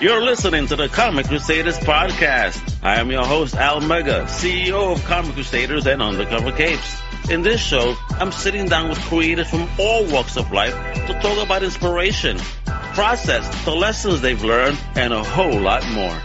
[0.00, 2.78] You're listening to the Comic Crusaders podcast.
[2.82, 7.00] I am your host, Al Mega, CEO of Comic Crusaders and Undercover Capes.
[7.30, 10.74] In this show, I'm sitting down with creators from all walks of life
[11.06, 16.20] to talk about inspiration, process, the lessons they've learned, and a whole lot more.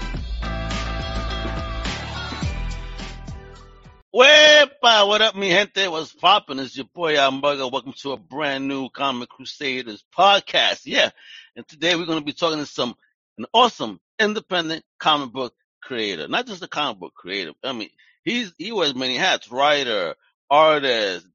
[4.11, 5.07] Wepa!
[5.07, 5.87] What up, mi gente?
[5.87, 6.57] What's poppin'?
[6.57, 7.67] It's your boy Al Mega.
[7.67, 10.81] Welcome to a brand new Comic Crusaders podcast.
[10.85, 11.11] Yeah,
[11.55, 12.95] and today we're going to be talking to some
[13.39, 17.53] an awesome independent comic book creator, not just a comic book creator.
[17.63, 17.89] I mean,
[18.23, 20.15] he's he wears many hats: writer,
[20.49, 21.25] artist,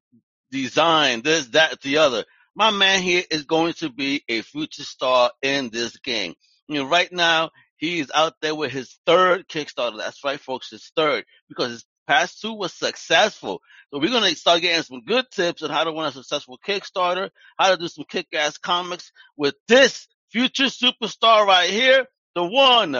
[0.50, 2.24] design, this, that, the other.
[2.54, 6.34] My man here is going to be a future star in this game.
[6.68, 9.98] Mean, right now he's out there with his third Kickstarter.
[9.98, 13.60] That's right, folks, his third because his past two was successful.
[13.90, 17.30] So we're gonna start getting some good tips on how to run a successful Kickstarter,
[17.58, 22.90] how to do some kick-ass comics with this future superstar right here, the one,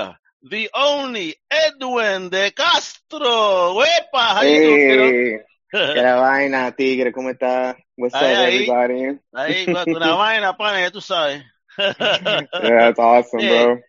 [0.48, 3.75] the only Edwin de Castro.
[3.75, 5.41] You doing?
[5.73, 7.75] Que la vaina, tigre, ¿cómo está?
[7.97, 8.55] What's up, Ahí, ahí.
[8.70, 9.19] everybody?
[9.34, 11.42] Ahí, con una vaina, pana, ya tú sabes.
[11.77, 13.64] Yeah, that's awesome, Yeah.
[13.64, 13.80] bro.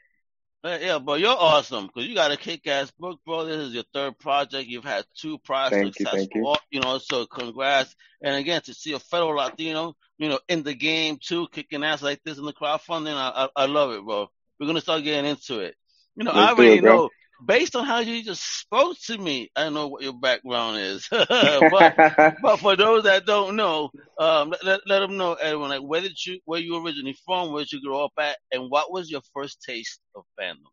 [0.66, 3.46] Yeah, but you're awesome because you got a kick-ass book, bro.
[3.46, 4.68] This is your third project.
[4.68, 6.12] You've had two projects Thank you, you.
[6.12, 6.98] successful, you know.
[6.98, 7.96] So congrats!
[8.22, 12.02] And again, to see a fellow Latino, you know, in the game too, kicking ass
[12.02, 14.28] like this in the crowdfunding, I, I, I love it, bro.
[14.60, 15.76] We're gonna start getting into it.
[16.16, 16.96] You know, Let's I already it, bro.
[16.96, 17.10] know
[17.44, 19.50] based on how you just spoke to me.
[19.56, 21.96] I know what your background is, but
[22.42, 26.18] but for those that don't know, um, let, let, them know, Edwin, like where did
[26.26, 29.22] you, where you originally from, where did you grow up at, and what was your
[29.34, 30.70] first taste of fandom?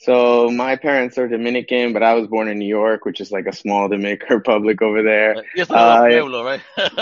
[0.00, 3.46] so my parents are Dominican, but I was born in New York, which is like
[3.46, 5.42] a small Dominican republic over there.
[5.56, 6.60] Yes, Uh, Pueblo, right?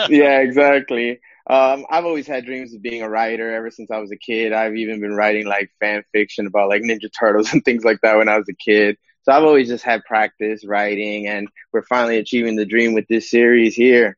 [0.08, 1.20] yeah, exactly.
[1.48, 4.52] Um, I've always had dreams of being a writer ever since I was a kid.
[4.52, 8.16] I've even been writing like fan fiction about like Ninja Turtles and things like that
[8.16, 8.96] when I was a kid.
[9.22, 13.28] So I've always just had practice writing, and we're finally achieving the dream with this
[13.28, 14.16] series here.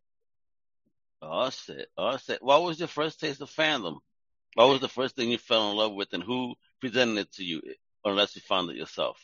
[1.22, 2.36] Awesome, awesome.
[2.40, 3.98] What was your first taste of fandom?
[4.54, 7.44] What was the first thing you fell in love with, and who presented it to
[7.44, 7.62] you,
[8.04, 9.18] unless you found it yourself?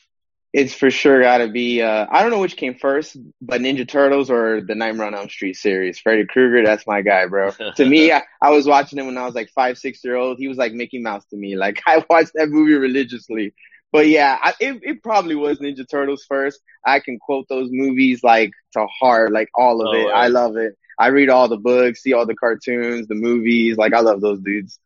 [0.56, 1.82] It's for sure got to be.
[1.82, 5.28] Uh, I don't know which came first, but Ninja Turtles or the Nightmare on Elm
[5.28, 5.98] Street series.
[5.98, 7.50] Freddy Krueger, that's my guy, bro.
[7.50, 10.38] to me, I, I was watching him when I was like five, six year old.
[10.38, 11.56] He was like Mickey Mouse to me.
[11.56, 13.53] Like I watched that movie religiously.
[13.92, 16.60] But yeah, I, it it probably was Ninja Turtles first.
[16.86, 20.04] I can quote those movies like to heart, like all of Oh, it.
[20.04, 20.10] wow.
[20.12, 20.78] I love it.
[20.97, 23.76] I read all the books, see all the cartoons, the movies.
[23.76, 24.78] Like I love those dudes.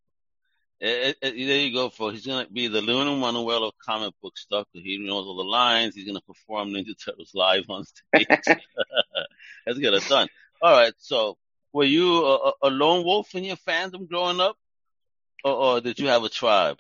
[0.81, 2.15] Eh, eh, there you go, folks.
[2.15, 4.69] He's gonna be the Lin-Manuel of comic book stuff.
[4.73, 5.97] He knows all the lines.
[5.97, 8.27] He's gonna perform Ninja Turtles live on stage.
[9.67, 10.29] Let's get it done.
[10.63, 10.95] All right.
[10.99, 11.37] So,
[11.73, 14.57] were you a, a a lone wolf in your fandom growing up,
[15.43, 16.79] or, or did you have a tribe?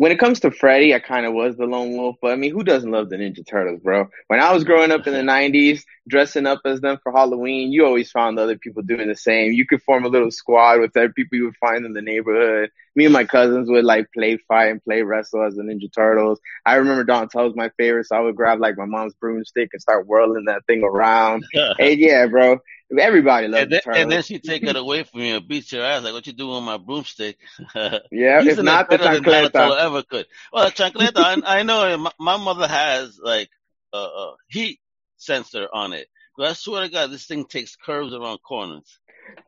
[0.00, 2.52] when it comes to Freddy, I kind of was the lone wolf, but I mean,
[2.52, 4.08] who doesn't love the Ninja Turtles, bro?
[4.28, 7.84] When I was growing up in the 90s, dressing up as them for Halloween, you
[7.84, 9.52] always found other people doing the same.
[9.52, 12.70] You could form a little squad with other people you would find in the neighborhood.
[13.00, 16.40] Me and my cousins would like play fight and play wrestle as the Ninja Turtles.
[16.66, 19.80] I remember Donatello was my favorite, so I would grab like my mom's broomstick and
[19.82, 21.44] start whirling that thing around.
[21.78, 22.58] and yeah, bro,
[22.98, 24.02] everybody loved And the then, Turtles.
[24.02, 26.32] and then she'd take it away from you and beat your ass like, "What you
[26.32, 27.38] doing with my broomstick?"
[27.74, 29.80] yeah, if Using not the better than Donatello chancleta.
[29.86, 30.26] ever could.
[30.52, 33.50] Well, the chancleta, I, I know my, my mother has like
[33.92, 34.80] a, a heat
[35.16, 36.08] sensor on it.
[36.36, 38.98] But I swear to God, this thing takes curves around corners.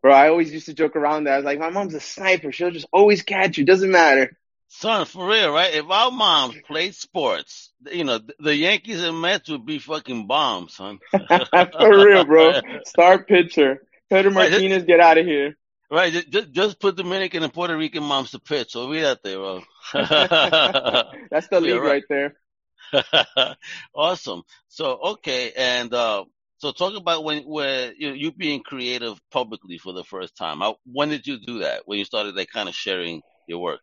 [0.03, 1.35] Bro, I always used to joke around that.
[1.35, 2.53] I was like, my mom's a sniper.
[2.53, 3.65] She'll just always catch you.
[3.65, 4.37] Doesn't matter.
[4.69, 5.75] Son, for real, right?
[5.75, 10.75] If our moms played sports, you know, the Yankees and Mets would be fucking bombs,
[10.77, 10.99] son.
[11.53, 12.53] For real, bro.
[12.87, 13.83] Star pitcher.
[14.09, 15.57] Pedro Martinez, get out of here.
[15.91, 18.71] Right, just, just put Dominican and Puerto Rican moms to pitch.
[18.73, 19.61] So we out there, bro.
[19.93, 22.03] That's the Yeah, league right.
[22.09, 22.37] right there.
[23.95, 24.43] awesome.
[24.69, 26.25] So okay, and uh,
[26.63, 30.61] so talk about when where you you being creative publicly for the first time.
[30.61, 31.83] How, when did you do that?
[31.87, 33.81] When you started like kind of sharing your work?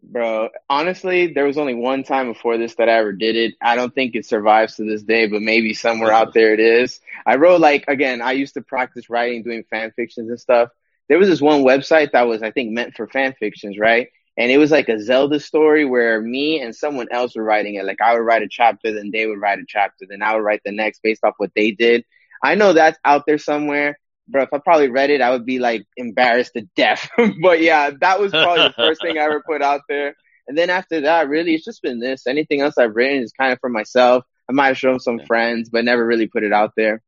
[0.00, 3.54] Bro, honestly, there was only one time before this that I ever did it.
[3.60, 7.00] I don't think it survives to this day, but maybe somewhere out there it is.
[7.26, 10.68] I wrote like again, I used to practice writing, doing fan fictions and stuff.
[11.08, 14.06] There was this one website that was I think meant for fan fictions, right?
[14.38, 17.84] And it was like a Zelda story where me and someone else were writing it.
[17.84, 20.44] Like I would write a chapter, then they would write a chapter, then I would
[20.44, 22.04] write the next based off what they did.
[22.42, 23.98] I know that's out there somewhere,
[24.28, 24.44] bro.
[24.44, 27.10] If I probably read it, I would be like embarrassed to death.
[27.42, 30.14] but yeah, that was probably the first thing I ever put out there.
[30.46, 32.28] And then after that, really, it's just been this.
[32.28, 34.24] Anything else I've written is kind of for myself.
[34.48, 37.02] I might have shown some friends, but never really put it out there.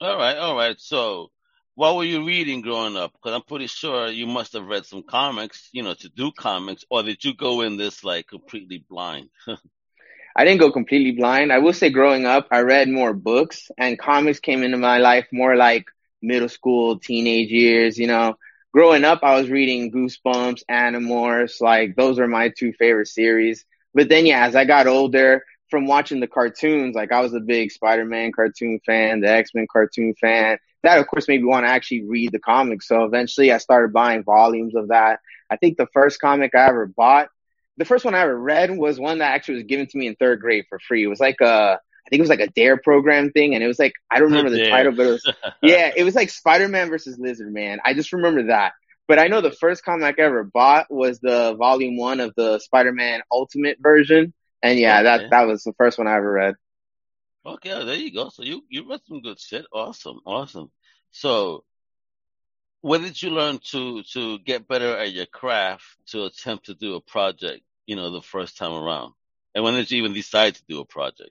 [0.00, 0.78] All right, all right.
[0.78, 1.30] So
[1.80, 3.10] what were you reading growing up?
[3.14, 6.84] Because I'm pretty sure you must have read some comics, you know, to do comics,
[6.90, 9.30] or did you go in this like completely blind?
[10.36, 11.50] I didn't go completely blind.
[11.50, 15.26] I will say growing up, I read more books and comics came into my life
[15.32, 15.86] more like
[16.20, 18.36] middle school, teenage years, you know.
[18.74, 23.64] Growing up, I was reading Goosebumps, Animorphs, like those are my two favorite series.
[23.94, 27.40] But then, yeah, as I got older, from watching the cartoons, like I was a
[27.40, 30.58] big Spider-Man cartoon fan, the X-Men cartoon fan.
[30.82, 32.88] That of course made me want to actually read the comics.
[32.88, 35.20] So eventually I started buying volumes of that.
[35.50, 37.28] I think the first comic I ever bought,
[37.76, 40.16] the first one I ever read was one that actually was given to me in
[40.16, 41.04] third grade for free.
[41.04, 43.54] It was like a, I think it was like a Dare program thing.
[43.54, 45.32] And it was like, I don't remember the title, but it was,
[45.62, 47.78] yeah, it was like Spider-Man versus Lizard Man.
[47.84, 48.72] I just remember that.
[49.08, 52.60] But I know the first comic I ever bought was the volume one of the
[52.60, 55.04] Spider-Man Ultimate version and yeah, okay.
[55.04, 56.54] that that was the first one I ever read.
[57.44, 58.28] Okay, there you go.
[58.28, 59.64] So you you read some good shit.
[59.72, 60.70] Awesome, awesome.
[61.10, 61.64] So,
[62.82, 66.96] when did you learn to to get better at your craft to attempt to do
[66.96, 67.62] a project?
[67.86, 69.14] You know, the first time around,
[69.54, 71.30] and when did you even decide to do a project?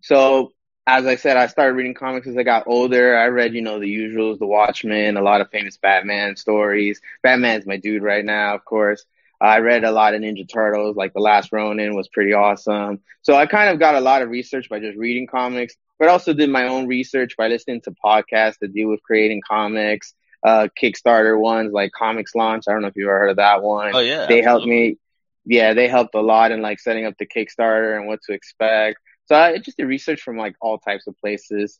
[0.00, 0.52] So,
[0.86, 3.18] as I said, I started reading comics as I got older.
[3.18, 7.00] I read, you know, the usuals, The Watchmen, a lot of famous Batman stories.
[7.22, 9.04] Batman's my dude right now, of course.
[9.40, 13.00] I read a lot of Ninja Turtles, like The Last Ronin was pretty awesome.
[13.22, 16.32] So I kind of got a lot of research by just reading comics, but also
[16.32, 21.38] did my own research by listening to podcasts that deal with creating comics, uh, Kickstarter
[21.38, 22.64] ones like Comics Launch.
[22.68, 23.94] I don't know if you've ever heard of that one.
[23.94, 24.26] Oh yeah.
[24.26, 24.42] They absolutely.
[24.42, 24.98] helped me.
[25.44, 28.98] Yeah, they helped a lot in like setting up the Kickstarter and what to expect.
[29.26, 31.78] So I just did research from like all types of places.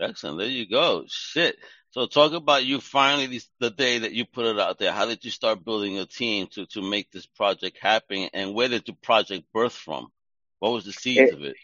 [0.00, 0.38] Excellent.
[0.38, 1.04] There you go.
[1.08, 1.56] Shit.
[1.92, 4.92] So talk about you finally the day that you put it out there.
[4.92, 8.68] How did you start building a team to to make this project happen, and where
[8.68, 10.10] did the project birth from?
[10.58, 11.56] What was the seeds it, of it?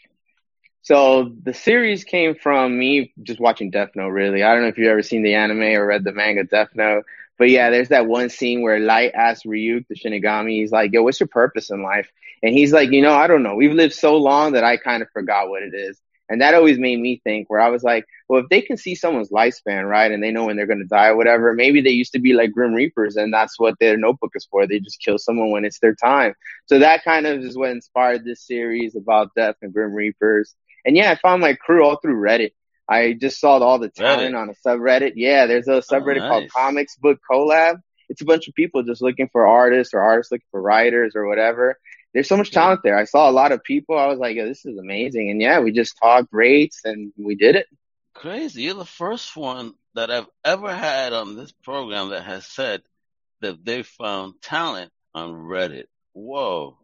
[0.83, 4.09] So the series came from me just watching Death Note.
[4.09, 6.69] Really, I don't know if you've ever seen the anime or read the manga Death
[6.75, 7.05] Note,
[7.39, 11.01] but yeah, there's that one scene where Light asks Ryuk, the Shinigami, he's like, "Yo,
[11.01, 12.11] what's your purpose in life?"
[12.43, 13.55] And he's like, "You know, I don't know.
[13.55, 15.99] We've lived so long that I kind of forgot what it is."
[16.29, 18.93] And that always made me think where I was like, well, if they can see
[18.93, 21.89] someone's lifespan, right, and they know when they're going to die or whatever, maybe they
[21.89, 24.67] used to be like Grim Reapers and that's what their notebook is for.
[24.67, 26.35] They just kill someone when it's their time.
[26.67, 30.53] So that kind of is what inspired this series about death and Grim Reapers.
[30.85, 32.51] And yeah, I found my crew all through Reddit.
[32.87, 34.39] I just saw all the talent Reddit.
[34.39, 35.13] on a subreddit.
[35.15, 36.29] Yeah, there's a oh, subreddit oh, nice.
[36.29, 37.81] called Comics Book Collab.
[38.07, 41.27] It's a bunch of people just looking for artists or artists looking for writers or
[41.27, 41.77] whatever
[42.13, 42.97] there's so much talent there.
[42.97, 43.97] I saw a lot of people.
[43.97, 45.29] I was like, yeah, this is amazing.
[45.29, 47.67] And yeah, we just talked rates and we did it.
[48.13, 48.63] Crazy.
[48.63, 52.81] You're the first one that I've ever had on this program that has said
[53.41, 55.85] that they found talent on Reddit.
[56.13, 56.77] Whoa.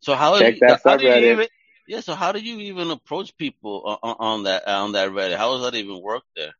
[0.00, 1.46] So how, Check that how do you even,
[1.88, 5.36] yeah, so how do you even approach people on, on that on that Reddit?
[5.36, 6.52] How does that even work there?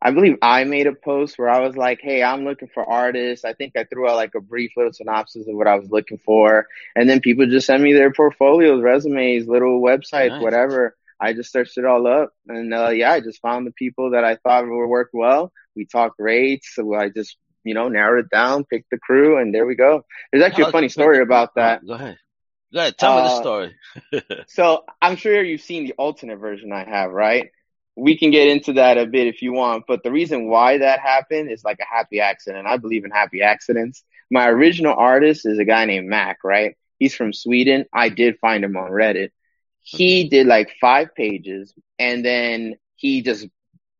[0.00, 3.44] I believe I made a post where I was like, Hey, I'm looking for artists.
[3.44, 6.18] I think I threw out like a brief little synopsis of what I was looking
[6.18, 6.66] for.
[6.94, 10.42] And then people just send me their portfolios, resumes, little websites, nice.
[10.42, 10.96] whatever.
[11.18, 14.22] I just searched it all up and, uh, yeah, I just found the people that
[14.22, 15.50] I thought would work well.
[15.74, 16.72] We talked rates.
[16.74, 20.04] So I just, you know, narrowed it down, picked the crew and there we go.
[20.30, 21.86] There's actually a funny story about that.
[21.86, 22.18] Go ahead.
[22.72, 22.98] Go ahead.
[22.98, 24.44] Tell uh, me the uh, story.
[24.48, 27.50] so I'm sure you've seen the alternate version I have, right?
[27.96, 31.00] We can get into that a bit if you want, but the reason why that
[31.00, 32.66] happened is like a happy accident.
[32.66, 34.04] I believe in happy accidents.
[34.30, 36.76] My original artist is a guy named Mac, right?
[36.98, 37.86] He's from Sweden.
[37.92, 39.30] I did find him on Reddit.
[39.80, 43.46] He did like five pages and then he just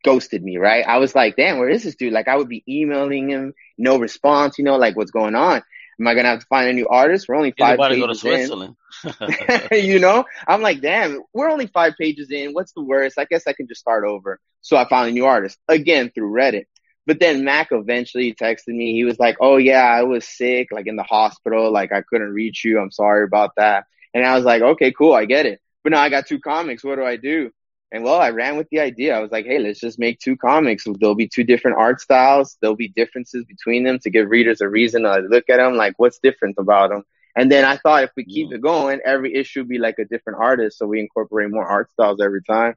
[0.04, 0.84] ghosted me, right?
[0.86, 2.12] I was like, damn, where is this dude?
[2.12, 5.62] Like I would be emailing him, no response, you know, like what's going on?
[5.98, 7.26] Am I gonna have to find a new artist?
[7.28, 8.76] We're only five pages go to Switzerland.
[9.72, 12.52] you know, I'm like, damn, we're only five pages in.
[12.52, 13.18] What's the worst?
[13.18, 14.38] I guess I can just start over.
[14.60, 16.64] So I found a new artist again through Reddit.
[17.06, 18.92] But then Mac eventually texted me.
[18.92, 22.32] He was like, "Oh yeah, I was sick, like in the hospital, like I couldn't
[22.32, 22.80] reach you.
[22.80, 26.00] I'm sorry about that." And I was like, "Okay, cool, I get it." But now
[26.00, 26.82] I got two comics.
[26.82, 27.52] What do I do?
[27.92, 29.16] And well, I ran with the idea.
[29.16, 30.84] I was like, hey, let's just make two comics.
[30.84, 32.56] There'll be two different art styles.
[32.60, 35.94] There'll be differences between them to give readers a reason to look at them, like
[35.96, 37.04] what's different about them.
[37.36, 38.54] And then I thought if we keep mm.
[38.54, 40.78] it going, every issue would be like a different artist.
[40.78, 42.74] So we incorporate more art styles every time.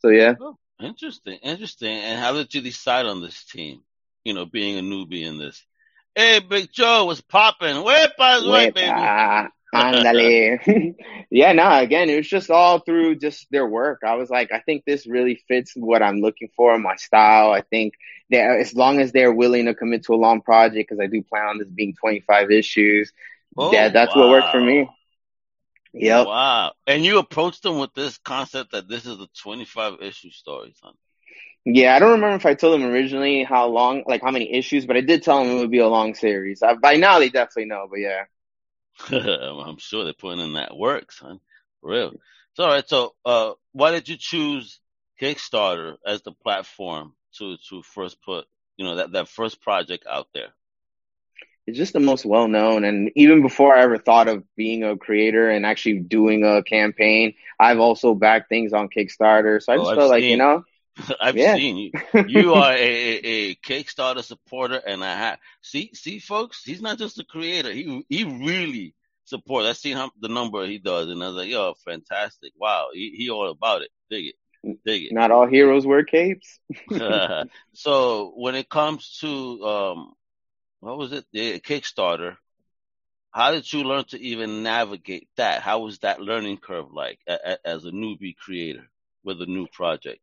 [0.00, 0.34] So yeah.
[0.40, 1.38] Oh, interesting.
[1.42, 1.94] Interesting.
[1.96, 3.82] And how did you decide on this team?
[4.24, 5.64] You know, being a newbie in this.
[6.14, 7.82] Hey, Big Joe was popping.
[7.84, 9.48] Where, way, baby.
[9.74, 10.94] Andale.
[11.30, 14.00] yeah, no, again, it was just all through just their work.
[14.06, 17.52] I was like, I think this really fits what I'm looking for, my style.
[17.52, 17.94] I think
[18.30, 21.22] that as long as they're willing to commit to a long project, because I do
[21.22, 23.12] plan on this being 25 issues,
[23.56, 24.22] oh, yeah, that's wow.
[24.22, 24.88] what worked for me.
[25.92, 26.26] Yep.
[26.26, 26.72] Wow.
[26.86, 30.94] And you approached them with this concept that this is a 25 issue story, son.
[31.64, 34.86] Yeah, I don't remember if I told them originally how long, like how many issues,
[34.86, 36.62] but I did tell them it would be a long series.
[36.62, 38.24] I, by now, they definitely know, but yeah.
[39.10, 41.40] I'm sure they're putting in that work, son.
[41.80, 42.12] For real.
[42.54, 42.88] So, all right.
[42.88, 44.80] So, uh, why did you choose
[45.20, 50.28] Kickstarter as the platform to to first put, you know, that that first project out
[50.34, 50.52] there?
[51.66, 54.96] It's just the most well known, and even before I ever thought of being a
[54.96, 59.62] creator and actually doing a campaign, I've also backed things on Kickstarter.
[59.62, 60.64] So I Oh, just I've felt like, you know,
[61.20, 61.54] I've yeah.
[61.54, 61.92] seen you.
[62.26, 66.62] You are a, a, a Kickstarter supporter, and I have see see folks.
[66.64, 67.72] He's not just a creator.
[67.72, 69.68] He he really supports.
[69.68, 72.52] I see how the number he does, and I was like, yo, fantastic!
[72.58, 73.90] Wow, he he all about it.
[74.10, 75.12] Dig it, dig it.
[75.12, 76.58] Not all heroes wear capes.
[77.74, 80.12] so when it comes to um,
[80.80, 81.24] what was it?
[81.32, 82.36] The Kickstarter.
[83.30, 85.60] How did you learn to even navigate that?
[85.60, 88.88] How was that learning curve like a, a, as a newbie creator
[89.22, 90.20] with a new project?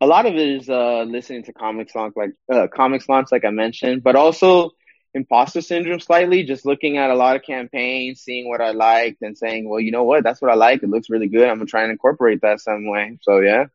[0.00, 3.44] A lot of it is uh, listening to comics launch, like uh, comics launch, like
[3.44, 4.70] I mentioned, but also
[5.14, 6.42] imposter syndrome slightly.
[6.42, 9.92] Just looking at a lot of campaigns, seeing what I liked, and saying, "Well, you
[9.92, 10.24] know what?
[10.24, 10.82] That's what I like.
[10.82, 11.48] It looks really good.
[11.48, 13.66] I'm gonna try and incorporate that some way." So yeah.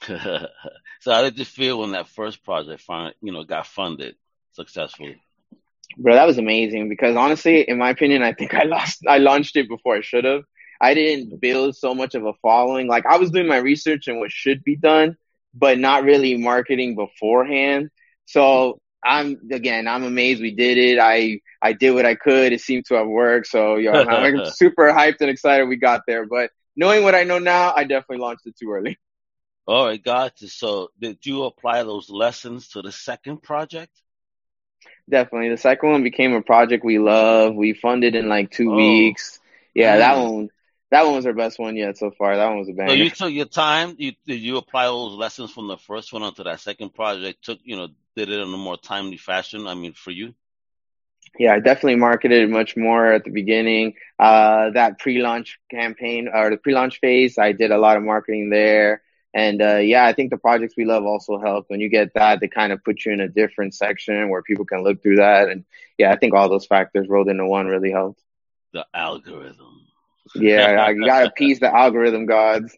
[1.00, 4.16] so how did you feel when that first project finally, you know, got funded
[4.52, 5.20] successfully?
[5.96, 9.56] Bro, that was amazing because honestly, in my opinion, I think I lost, I launched
[9.56, 10.42] it before I should have.
[10.80, 12.86] I didn't build so much of a following.
[12.86, 15.16] Like I was doing my research and what should be done,
[15.54, 17.90] but not really marketing beforehand.
[18.26, 20.98] So I'm, again, I'm amazed we did it.
[20.98, 22.52] I, I did what I could.
[22.52, 23.48] It seemed to have worked.
[23.48, 26.26] So, yo, I'm super hyped and excited we got there.
[26.26, 28.98] But knowing what I know now, I definitely launched it too early.
[29.66, 30.48] All right, gotcha.
[30.48, 33.92] So did you apply those lessons to the second project?
[35.08, 35.50] Definitely.
[35.50, 37.54] The second one became a project we love.
[37.54, 39.40] We funded in like two Oh, weeks.
[39.74, 40.50] Yeah, that one
[40.90, 42.36] that one was our best one yet so far.
[42.36, 42.94] That one was a So banger.
[42.96, 43.94] you took your time.
[43.98, 47.44] You did you apply those lessons from the first one onto that second project?
[47.44, 49.66] Took you know did it in a more timely fashion.
[49.66, 50.34] I mean, for you.
[51.38, 53.94] Yeah, I definitely marketed much more at the beginning.
[54.18, 59.02] Uh, that pre-launch campaign or the pre-launch phase, I did a lot of marketing there.
[59.32, 61.70] And uh, yeah, I think the projects we love also helped.
[61.70, 64.64] When you get that, they kind of put you in a different section where people
[64.64, 65.48] can look through that.
[65.48, 65.64] And
[65.98, 68.20] yeah, I think all those factors rolled into one really helped.
[68.72, 69.69] The algorithm.
[70.34, 72.76] Yeah, I got to appease the algorithm gods.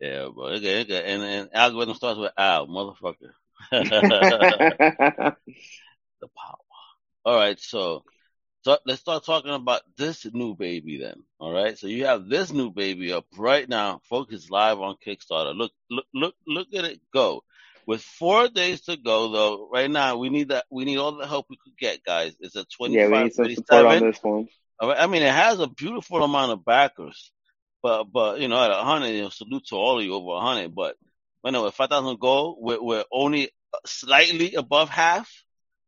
[0.00, 0.46] Yeah, bro.
[0.54, 1.02] Okay, okay.
[1.04, 3.32] And and algorithm starts with Al, motherfucker.
[3.70, 5.36] the
[6.20, 6.56] power.
[7.24, 8.04] All right, so
[8.62, 11.22] so let's start talking about this new baby then.
[11.38, 14.00] All right, so you have this new baby up right now.
[14.08, 15.56] Focus live on Kickstarter.
[15.56, 17.42] Look, look, look, look at it go.
[17.86, 20.64] With four days to go, though, right now we need that.
[20.68, 22.34] We need all the help we could get, guys.
[22.40, 24.48] It's a we twenty-five need some support on this one.
[24.80, 27.32] I mean, it has a beautiful amount of backers,
[27.82, 30.32] but but you know, at a hundred, you know, salute to all of you over
[30.32, 30.74] a hundred.
[30.74, 30.96] But
[31.44, 33.50] you know, five thousand goal, we're we're only
[33.86, 35.30] slightly above half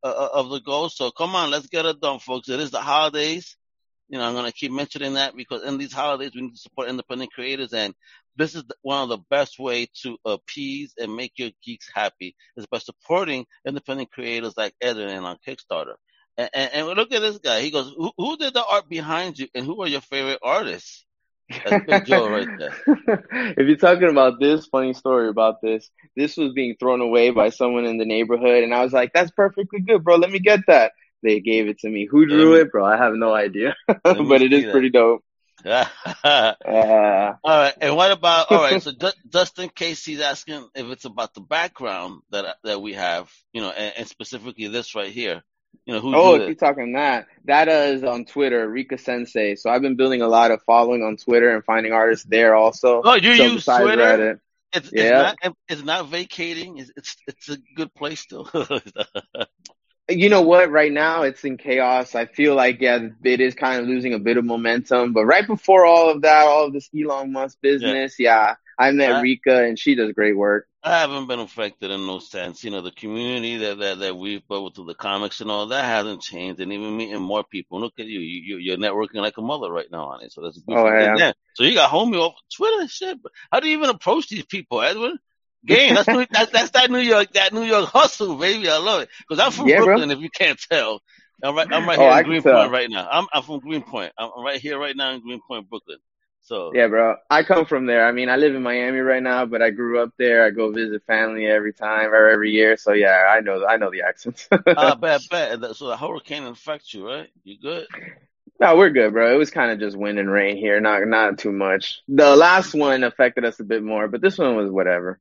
[0.03, 0.89] uh, of the goal.
[0.89, 2.49] So come on, let's get it done, folks.
[2.49, 3.57] It is the holidays.
[4.09, 6.89] You know, I'm gonna keep mentioning that because in these holidays we need to support
[6.89, 7.95] independent creators, and
[8.37, 12.67] this is one of the best way to appease and make your geeks happy is
[12.67, 15.97] by supporting independent creators like Edwin on Kickstarter.
[16.39, 17.61] And, and, and look at this guy.
[17.61, 21.05] He goes, who, who did the art behind you, and who are your favorite artists?
[21.65, 22.75] That's Joe right there.
[23.57, 27.49] if you're talking about this funny story about this, this was being thrown away by
[27.49, 30.17] someone in the neighborhood, and I was like, "That's perfectly good, bro.
[30.17, 30.93] Let me get that."
[31.23, 32.07] They gave it to me.
[32.09, 32.85] Who drew me it, bro?
[32.85, 35.25] I have no idea, but it is is pretty dope.
[35.65, 35.91] that.
[36.65, 38.83] Uh, all right, and what about all right?
[38.83, 42.93] So just, just in case he's asking if it's about the background that that we
[42.93, 45.43] have, you know, and, and specifically this right here,
[45.87, 49.57] you know, who oh, if you're talking that, that uh, is on Twitter, Rika Sensei.
[49.57, 53.03] So I've been building a lot of following on Twitter and finding artists there also.
[53.05, 54.03] Oh, you So use Twitter?
[54.03, 54.41] Reddit,
[54.75, 55.33] It's it's yeah.
[55.43, 56.79] not it's not vacating.
[56.79, 58.51] It's it's, it's a good place still.
[60.11, 60.71] You know what?
[60.71, 62.15] Right now, it's in chaos.
[62.15, 65.13] I feel like, yeah, it is kind of losing a bit of momentum.
[65.13, 68.93] But right before all of that, all of this Elon Musk yeah, business, yeah, I
[68.93, 70.67] met I Rika and she does great work.
[70.83, 72.65] I haven't been affected in no sense.
[72.65, 75.85] You know, the community that that, that we've built through the comics and all that
[75.85, 77.81] hasn't changed, and even meeting more people.
[77.81, 80.33] Look at you, you you- you're networking like a mother right now on it.
[80.33, 81.13] So that's a Oh, beautiful thing.
[81.19, 81.33] yeah.
[81.55, 83.19] So you got homie off Twitter, shit.
[83.53, 85.19] How do you even approach these people, Edwin?
[85.67, 85.95] Game.
[85.95, 88.69] That's New, that's that's that New York that New York hustle, baby.
[88.71, 89.97] I love it because I'm from Yeah, bro.
[89.97, 90.11] Brooklyn.
[90.13, 91.03] If you can't tell,
[91.43, 91.69] I'm right.
[91.71, 93.09] I'm right Oh, here in I Greenpoint right now.
[93.11, 94.13] I'm I'm from Greenpoint.
[94.19, 95.99] I'm right here right now in Greenpoint, Brooklyn.
[96.49, 97.17] So Yeah, bro.
[97.29, 98.07] I come from there.
[98.07, 100.47] I mean, I live in Miami right now, but I grew up there.
[100.47, 102.79] I go visit family every time or every year.
[102.79, 104.49] So yeah, I know, I know the accents.
[104.51, 105.77] ah, bad, bad.
[105.77, 107.29] So the hurricane affects you, right?
[107.45, 107.87] You good?
[108.59, 109.33] No, we're good, bro.
[109.33, 112.01] It was kind of just wind and rain here, not not too much.
[112.09, 115.21] The last one affected us a bit more, but this one was whatever.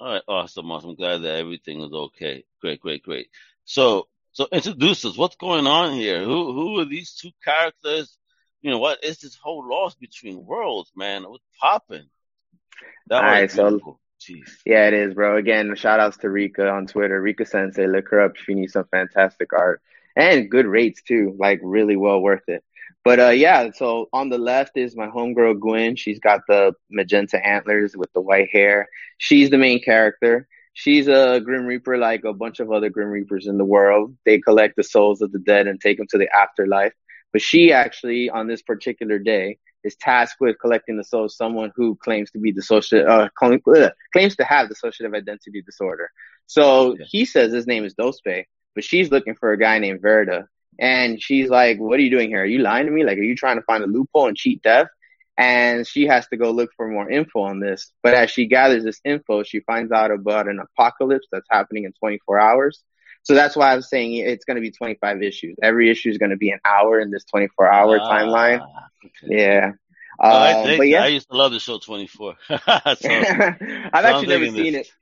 [0.00, 0.94] All right, awesome, awesome.
[0.94, 2.44] Glad that everything is okay.
[2.60, 3.28] Great, great, great.
[3.64, 5.18] So, so introduce us.
[5.18, 6.22] What's going on here?
[6.24, 8.16] Who, who are these two characters?
[8.62, 8.98] You know, what?
[9.02, 11.24] It's this whole Lost Between Worlds, man?
[11.24, 12.08] What's popping?
[13.08, 14.50] That All right, so Jeez.
[14.66, 15.36] yeah, it is, bro.
[15.36, 17.20] Again, shout outs to Rika on Twitter.
[17.20, 19.80] Rika Sensei, look her up if you need some fantastic art
[20.16, 21.36] and good rates too.
[21.38, 22.64] Like really well worth it.
[23.04, 25.96] But uh, yeah, so on the left is my homegirl Gwen.
[25.96, 28.88] She's got the magenta antlers with the white hair.
[29.18, 30.48] She's the main character.
[30.74, 34.16] She's a Grim Reaper like a bunch of other Grim Reapers in the world.
[34.24, 36.92] They collect the souls of the dead and take them to the afterlife.
[37.32, 41.72] But she actually, on this particular day, is tasked with collecting the soul of someone
[41.76, 46.10] who claims to be dissociative, uh, claims to have dissociative identity disorder.
[46.46, 48.44] So he says his name is Dospe,
[48.74, 50.48] but she's looking for a guy named Verda.
[50.78, 52.42] And she's like, what are you doing here?
[52.42, 53.04] Are you lying to me?
[53.04, 54.86] Like, are you trying to find a loophole and cheat death?
[55.36, 57.92] And she has to go look for more info on this.
[58.02, 61.92] But as she gathers this info, she finds out about an apocalypse that's happening in
[62.00, 62.82] 24 hours.
[63.28, 65.54] So that's why I'm saying it's going to be 25 issues.
[65.62, 68.66] Every issue is going to be an hour in this 24 hour ah, timeline.
[69.04, 69.36] Okay.
[69.38, 69.72] Yeah.
[70.18, 71.02] Oh, I, think, but yeah.
[71.02, 72.36] I used to love the show 24.
[72.48, 73.04] so, I've
[73.92, 74.88] actually never seen this.
[74.88, 74.92] it.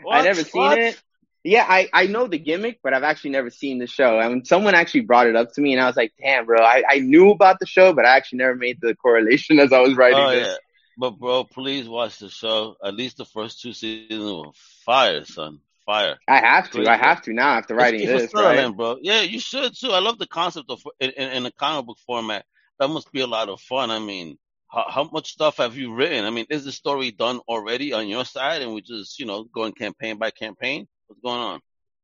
[0.00, 0.16] What?
[0.16, 0.78] I never seen what?
[0.78, 1.02] it.
[1.42, 4.16] Yeah, I, I know the gimmick, but I've actually never seen the show.
[4.16, 6.62] I mean, someone actually brought it up to me, and I was like, "Damn, bro,
[6.62, 9.80] I, I knew about the show, but I actually never made the correlation as I
[9.80, 10.56] was writing oh, this." Yeah.
[10.98, 12.76] But bro, please watch the show.
[12.80, 14.52] At least the first two seasons were
[14.84, 15.58] fire, son.
[15.92, 16.18] Fire.
[16.26, 16.88] I have to.
[16.88, 18.74] I have to now after writing this, right?
[18.74, 18.96] bro.
[19.02, 19.90] Yeah, you should too.
[19.90, 22.46] I love the concept of in, in, a comic book format.
[22.78, 23.90] That must be a lot of fun.
[23.90, 26.24] I mean, how, how much stuff have you written?
[26.24, 29.44] I mean, is the story done already on your side, and we just you know
[29.44, 30.88] going campaign by campaign?
[31.08, 31.60] What's going on?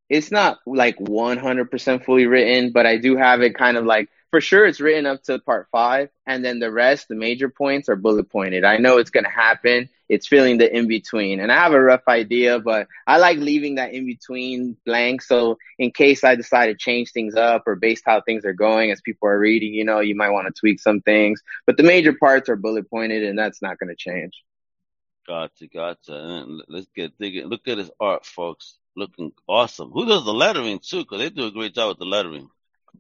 [0.09, 4.41] it's not like 100% fully written, but I do have it kind of like for
[4.41, 7.97] sure it's written up to part five, and then the rest, the major points, are
[7.97, 8.65] bullet pointed.
[8.65, 9.89] I know it's gonna happen.
[10.09, 13.75] It's filling the in between, and I have a rough idea, but I like leaving
[13.75, 15.23] that in between blank.
[15.23, 18.91] So in case I decide to change things up or based how things are going
[18.91, 21.43] as people are reading, you know, you might want to tweak some things.
[21.67, 24.33] But the major parts are bullet pointed, and that's not gonna change.
[25.27, 26.47] Gotcha, gotcha.
[26.69, 27.47] Let's get digging.
[27.47, 29.91] Look at his art, folks looking awesome.
[29.93, 31.01] Who does the lettering too?
[31.01, 32.51] Because they do a great job with the lettering.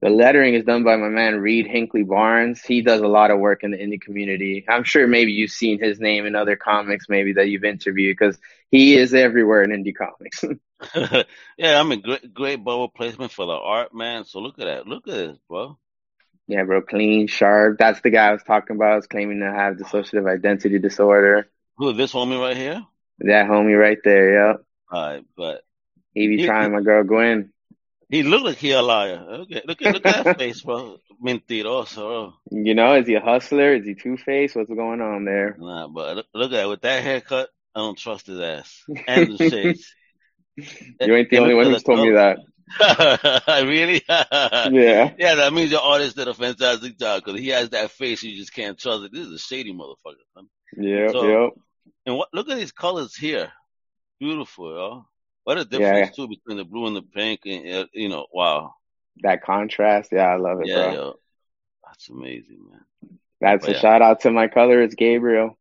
[0.00, 2.62] The lettering is done by my man Reed Hinkley Barnes.
[2.62, 4.64] He does a lot of work in the indie community.
[4.68, 8.38] I'm sure maybe you've seen his name in other comics, maybe that you've interviewed, because
[8.70, 10.44] he is everywhere in indie comics.
[11.56, 14.24] yeah, I mean, great, great bubble placement for the art, man.
[14.24, 14.86] So look at that.
[14.86, 15.76] Look at this, bro.
[16.46, 17.78] Yeah, bro, clean, sharp.
[17.78, 18.92] That's the guy I was talking about.
[18.92, 21.48] I was claiming to have dissociative identity disorder.
[21.76, 22.86] Who, this homie right here?
[23.18, 24.64] That homie right there, yep.
[24.90, 25.62] All right, but
[26.14, 27.52] he be he, trying my girl Gwen.
[28.10, 29.22] He look like he a liar.
[29.42, 30.96] Okay, look at look at that face, bro.
[31.22, 32.32] Mentiroso.
[32.50, 33.74] You know, is he a hustler?
[33.74, 34.56] Is he two faced?
[34.56, 35.56] What's going on there?
[35.58, 36.68] Nah, but look, look at it.
[36.68, 37.50] with that haircut.
[37.74, 39.94] I don't trust his ass and the shades.
[40.56, 42.38] you ain't the only one who's told me that.
[43.48, 44.02] really?
[44.08, 45.12] yeah.
[45.18, 48.36] Yeah, that means your artist did a fantastic job because he has that face you
[48.36, 49.12] just can't trust it.
[49.12, 50.16] This is a shady motherfucker.
[50.34, 50.48] Son.
[50.76, 51.50] Yeah, so, yep.
[52.06, 52.28] And what?
[52.32, 53.52] Look at these colors here.
[54.18, 55.06] Beautiful, yo.
[55.48, 56.24] What a difference yeah.
[56.24, 58.74] too between the blue and the pink, and uh, you know, wow.
[59.22, 60.92] That contrast, yeah, I love it, yeah, bro.
[60.92, 61.14] Yo,
[61.86, 63.18] that's amazing, man.
[63.40, 63.80] That's but a yeah.
[63.80, 65.56] shout out to my colorist, Gabriel.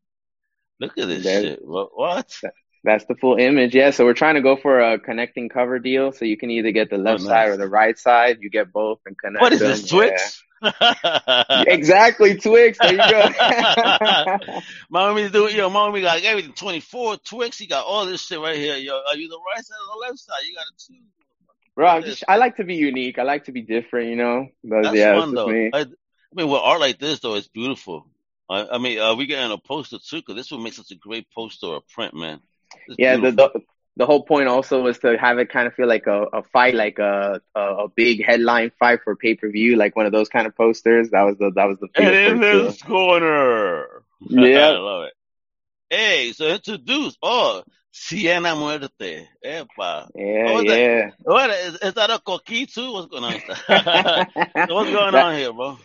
[0.80, 1.60] Look at this There's, shit.
[1.64, 2.30] What?
[2.86, 3.74] That's the full image.
[3.74, 3.90] Yeah.
[3.90, 6.12] So we're trying to go for a connecting cover deal.
[6.12, 7.32] So you can either get the left oh, nice.
[7.32, 8.38] side or the right side.
[8.40, 9.42] You get both and connect.
[9.42, 9.70] What is them.
[9.70, 10.44] this, Twix?
[11.66, 12.78] exactly, Twix.
[12.78, 13.28] There you go.
[14.90, 16.52] mommy do yo, mommy got everything.
[16.52, 17.58] Twenty four Twix.
[17.58, 18.76] He got all this shit right here.
[18.76, 20.36] Yo, are you the right side or the left side?
[20.48, 21.02] You got to choose.
[21.74, 23.18] Bro, I'm just, I like to be unique.
[23.18, 24.46] I like to be different, you know.
[24.64, 25.50] But That's yeah, fun, though.
[25.50, 25.84] I, I,
[26.34, 28.06] mean, with art like this, though, it's beautiful.
[28.48, 30.94] I, I mean, uh, we getting a poster too, because this would make such a
[30.94, 32.40] great poster or print, man.
[32.88, 33.50] It's yeah, the, the,
[33.96, 36.74] the whole point also was to have it kind of feel like a, a fight,
[36.74, 40.28] like a, a, a big headline fight for pay per view, like one of those
[40.28, 41.10] kind of posters.
[41.10, 41.88] That was the that was the.
[41.94, 45.12] And in this corner, yeah, I love it.
[45.88, 47.62] Hey, so introduce oh
[47.98, 50.10] Sienna Muerte, Epa.
[50.14, 51.06] Yeah, oh, yeah.
[51.06, 51.14] That?
[51.22, 52.92] What is, is that a coquille too?
[52.92, 53.32] What's going on?
[54.68, 55.78] what's going that, on here, bro?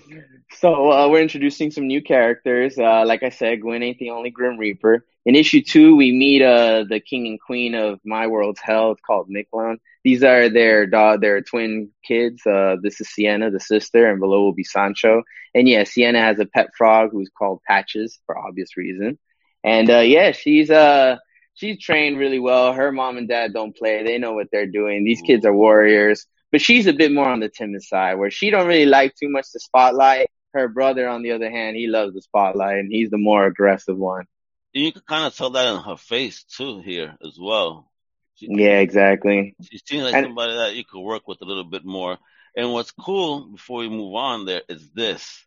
[0.58, 2.78] So uh, we're introducing some new characters.
[2.78, 5.06] Uh, like I said, Gwen ain't the only Grim Reaper.
[5.26, 8.96] In issue two, we meet uh, the king and queen of my world's hell.
[9.06, 9.78] Called Miklon.
[10.04, 12.46] These are their dog, their twin kids.
[12.46, 15.22] Uh, this is Sienna, the sister, and below will be Sancho.
[15.54, 19.20] And yeah, Sienna has a pet frog who's called Patches for obvious reason.
[19.64, 21.18] And uh, yeah, she's uh
[21.54, 22.74] she's trained really well.
[22.74, 25.04] Her mom and dad don't play; they know what they're doing.
[25.04, 28.50] These kids are warriors, but she's a bit more on the timid side, where she
[28.50, 30.30] don't really like too much the spotlight.
[30.54, 33.98] Her brother, on the other hand, he loves the spotlight, and he's the more aggressive
[33.98, 34.26] one.
[34.74, 37.90] You can kind of tell that in her face too here as well.
[38.36, 39.56] She, yeah, exactly.
[39.70, 42.18] She seems like and, somebody that you could work with a little bit more.
[42.56, 45.46] And what's cool before we move on there is this.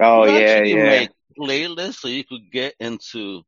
[0.00, 0.84] Oh you yeah, yeah.
[0.84, 3.42] Make playlists so you could get into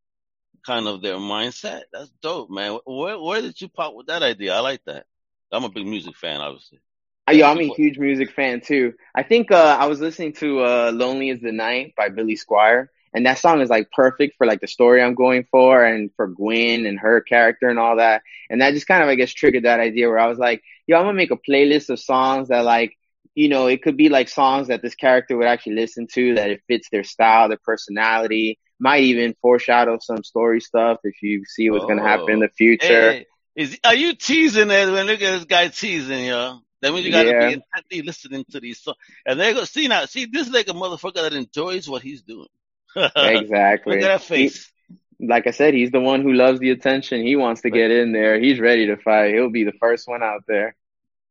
[0.64, 1.82] kind of their mindset.
[1.92, 2.78] That's dope, man.
[2.84, 4.54] Where where did you pop with that idea?
[4.54, 5.06] I like that.
[5.52, 6.80] I'm a big music fan, obviously.
[7.28, 8.94] Uh, yeah, I'm a huge music fan too.
[9.14, 12.88] I think uh, I was listening to uh, "Lonely Is the Night" by Billy Squier,
[13.16, 16.26] and that song is like perfect for like the story I'm going for and for
[16.26, 18.20] Gwen and her character and all that.
[18.50, 20.98] And that just kind of I guess triggered that idea where I was like, yo,
[20.98, 22.94] I'm gonna make a playlist of songs that like
[23.34, 26.50] you know, it could be like songs that this character would actually listen to that
[26.50, 31.70] it fits their style, their personality, might even foreshadow some story stuff if you see
[31.70, 31.88] what's oh.
[31.88, 32.46] gonna happen in oh.
[32.46, 33.12] the future.
[33.12, 36.58] Hey, is are you teasing it when look at this guy teasing, yo?
[36.82, 37.48] That means you gotta yeah.
[37.48, 38.98] be intently listening to these songs.
[39.24, 42.20] And they go see now, see this is like a motherfucker that enjoys what he's
[42.20, 42.48] doing.
[43.16, 43.96] exactly.
[43.96, 44.70] Look at that face.
[45.18, 47.22] He, like I said, he's the one who loves the attention.
[47.22, 48.38] He wants to get in there.
[48.38, 49.34] He's ready to fight.
[49.34, 50.74] He'll be the first one out there.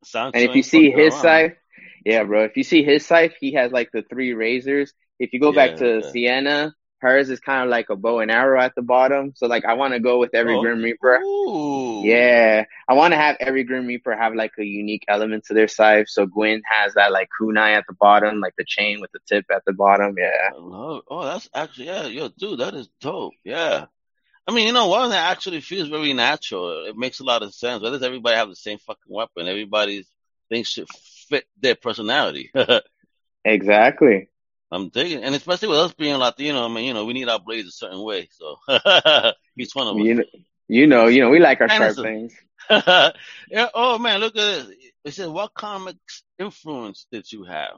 [0.04, 1.22] Sounds and if you see his around.
[1.22, 1.56] side,
[2.06, 2.44] yeah, bro.
[2.46, 4.94] If you see his scythe, he has like the three razors.
[5.20, 6.12] If you go yeah, back to yeah.
[6.12, 9.34] Sienna, hers is kind of like a bow and arrow at the bottom.
[9.36, 10.62] So like I want to go with every oh.
[10.62, 11.18] Grim Reaper.
[11.24, 12.02] Ooh.
[12.04, 15.68] Yeah, I want to have every Grim Reaper have like a unique element to their
[15.68, 16.10] scythe.
[16.10, 19.46] So Gwen has that like kunai at the bottom, like the chain with the tip
[19.54, 20.16] at the bottom.
[20.18, 20.50] Yeah.
[20.56, 23.34] Oh, that's actually yeah, yo, dude, that is dope.
[23.44, 23.86] Yeah.
[24.48, 26.86] I mean, you know, one that actually feels very natural.
[26.86, 27.82] It makes a lot of sense.
[27.82, 29.48] Why does everybody have the same fucking weapon?
[29.48, 30.08] Everybody's
[30.50, 30.88] things should
[31.30, 32.52] fit their personality.
[33.46, 34.30] exactly.
[34.72, 37.40] I'm digging, and especially with us being Latino, I mean, you know, we need our
[37.40, 38.30] blades a certain way.
[38.32, 38.58] So
[39.58, 40.04] each one of us.
[40.04, 40.24] You know,
[40.68, 42.34] you know, you know, we like our sharp things.
[42.70, 43.12] yeah.
[43.74, 44.76] Oh man, look at this.
[45.04, 47.78] It says, "What comics influence did you have?"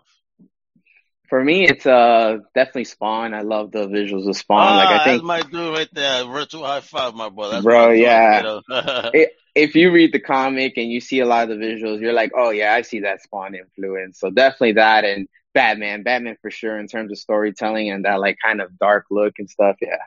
[1.29, 3.33] For me, it's uh definitely Spawn.
[3.33, 4.61] I love the visuals of Spawn.
[4.61, 6.23] Ah, like I think that's my dude right there.
[6.23, 7.55] Virtual high five, my brother.
[7.55, 8.59] That's bro, yeah.
[9.13, 12.13] it, if you read the comic and you see a lot of the visuals, you're
[12.13, 14.19] like, oh yeah, I see that Spawn influence.
[14.19, 18.37] So definitely that and Batman, Batman for sure in terms of storytelling and that like
[18.39, 19.77] kind of dark look and stuff.
[19.81, 20.03] Yeah.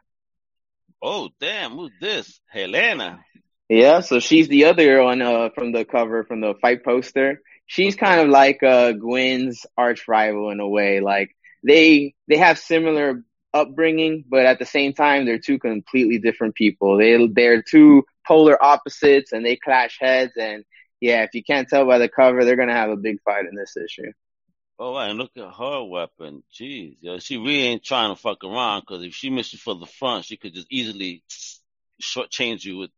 [1.02, 2.40] Oh damn, who's this?
[2.46, 3.18] Helena.
[3.68, 7.42] Yeah, so she's the other one uh, from the cover from the fight poster.
[7.66, 11.00] She's kind of like uh, Gwen's arch rival in a way.
[11.00, 11.34] Like
[11.64, 16.96] they they have similar upbringing, but at the same time, they're two completely different people.
[16.96, 20.34] They they're two polar opposites, and they clash heads.
[20.36, 20.64] And
[21.00, 23.56] yeah, if you can't tell by the cover, they're gonna have a big fight in
[23.56, 24.12] this issue.
[24.82, 26.42] Oh, and look at her weapon.
[26.58, 29.74] Jeez, yo, she really ain't trying to fuck around because if she missed you for
[29.74, 31.22] the front, she could just easily
[32.00, 32.90] shortchange you with.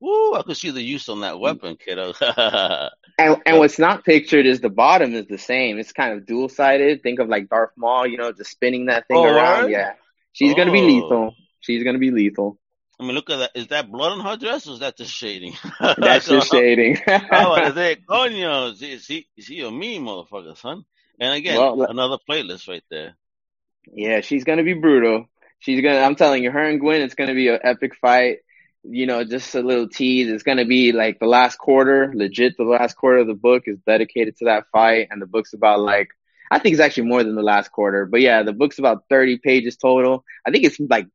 [0.00, 0.34] Woo!
[0.34, 1.40] I could see the use on that mm.
[1.40, 2.14] weapon, kiddo.
[3.18, 5.78] and and what's not pictured is the bottom is the same.
[5.78, 7.02] It's kind of dual sided.
[7.02, 9.64] Think of like Darth Maul, you know, just spinning that thing oh, around.
[9.64, 9.72] Right?
[9.72, 9.92] Yeah,
[10.32, 10.56] she's oh.
[10.56, 10.86] gonna be oh.
[10.86, 11.34] lethal.
[11.60, 12.58] She's gonna be lethal.
[12.98, 13.50] I mean, look at that.
[13.54, 15.52] Is that blood on her dress or is that just shading?
[15.98, 16.96] That's just shading.
[17.06, 18.06] oh, is it?
[18.06, 20.86] Coño, see, see, a me, motherfucker, son.
[21.20, 23.16] And again, well, another playlist right there.
[23.92, 25.26] Yeah, she's gonna be brutal.
[25.60, 26.00] She's gonna.
[26.00, 28.38] I'm telling you, her and Gwen, it's gonna be an epic fight.
[28.82, 30.28] You know, just a little tease.
[30.28, 32.56] It's gonna be like the last quarter, legit.
[32.56, 35.80] The last quarter of the book is dedicated to that fight, and the book's about
[35.80, 36.08] like
[36.50, 38.06] I think it's actually more than the last quarter.
[38.06, 40.24] But yeah, the book's about 30 pages total.
[40.46, 41.08] I think it's like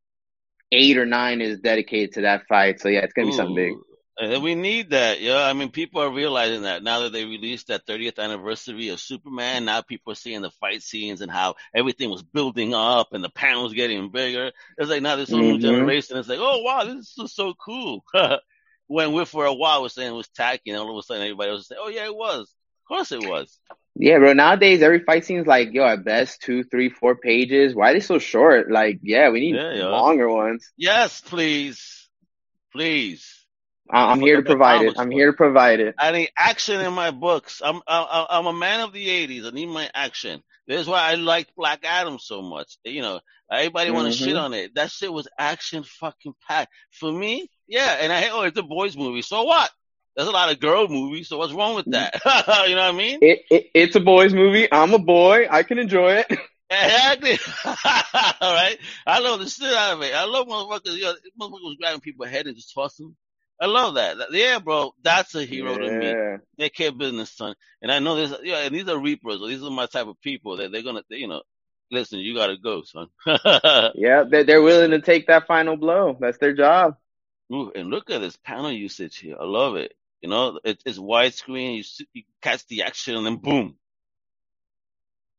[0.72, 2.80] eight or nine is dedicated to that fight.
[2.82, 3.38] So yeah, it's gonna be Ooh.
[3.38, 3.74] something big.
[4.19, 5.41] And we need that, yeah.
[5.41, 9.65] I mean, people are realizing that now that they released that 30th anniversary of Superman.
[9.65, 13.30] Now people are seeing the fight scenes and how everything was building up and the
[13.30, 14.52] panels getting bigger.
[14.78, 15.52] It's like now this whole mm-hmm.
[15.54, 16.17] new generation.
[16.17, 18.04] It's like, oh wow, this is so cool.
[18.88, 21.24] when we for a while was saying it was tacky, and all of a sudden
[21.24, 22.41] everybody was saying, oh yeah, it was.
[22.41, 23.58] Of course it was.
[23.95, 24.34] Yeah, bro.
[24.34, 27.74] Nowadays, every fight seems like yo at best two, three, four pages.
[27.74, 28.69] Why are they so short?
[28.69, 30.69] Like, yeah, we need yeah, longer ones.
[30.78, 32.10] Yes, please,
[32.71, 33.41] please.
[33.92, 34.96] I'm here to provide it.
[34.98, 35.14] I'm book.
[35.14, 35.96] here to provide it.
[35.98, 37.62] I need action in my books.
[37.64, 39.46] I'm I'm I'm a man of the '80s.
[39.46, 40.42] I need my action.
[40.68, 42.78] That's why I liked Black Adam so much.
[42.84, 43.20] You know,
[43.52, 43.96] everybody mm-hmm.
[43.96, 44.76] want to shit on it.
[44.76, 46.72] That shit was action fucking packed.
[46.92, 47.98] For me, yeah.
[48.00, 49.22] And I oh, it's a boys movie.
[49.22, 49.70] So what?
[50.16, 51.30] There's a lot of girl movies.
[51.30, 52.20] So what's wrong with that?
[52.68, 53.20] you know what I mean?
[53.22, 54.68] It, it, it's a boys movie.
[54.72, 55.48] I'm a boy.
[55.50, 56.40] I can enjoy it.
[56.72, 57.38] Exactly.
[57.66, 58.78] All right.
[59.06, 60.16] I love the shit out of it.
[60.16, 60.96] I love motherfuckers.
[60.96, 63.18] You know, motherfuckers was grabbing people's head and just tossing them.
[63.62, 64.17] I love that.
[64.32, 65.78] Yeah, bro, that's a hero yeah.
[65.78, 66.38] to me.
[66.58, 67.54] They care business, son.
[67.84, 68.34] And I know this.
[68.41, 69.39] Yeah, and these are reapers.
[69.39, 71.43] These are my type of people that they're gonna, they, you know,
[71.91, 72.19] listen.
[72.19, 73.08] You gotta go, son.
[73.95, 76.17] yeah, they're they're willing to take that final blow.
[76.19, 76.95] That's their job.
[77.54, 79.36] Ooh, and look at this panel usage here.
[79.39, 79.93] I love it.
[80.21, 81.78] You know, it, it's widescreen.
[81.78, 83.76] You, you catch the action, and then boom.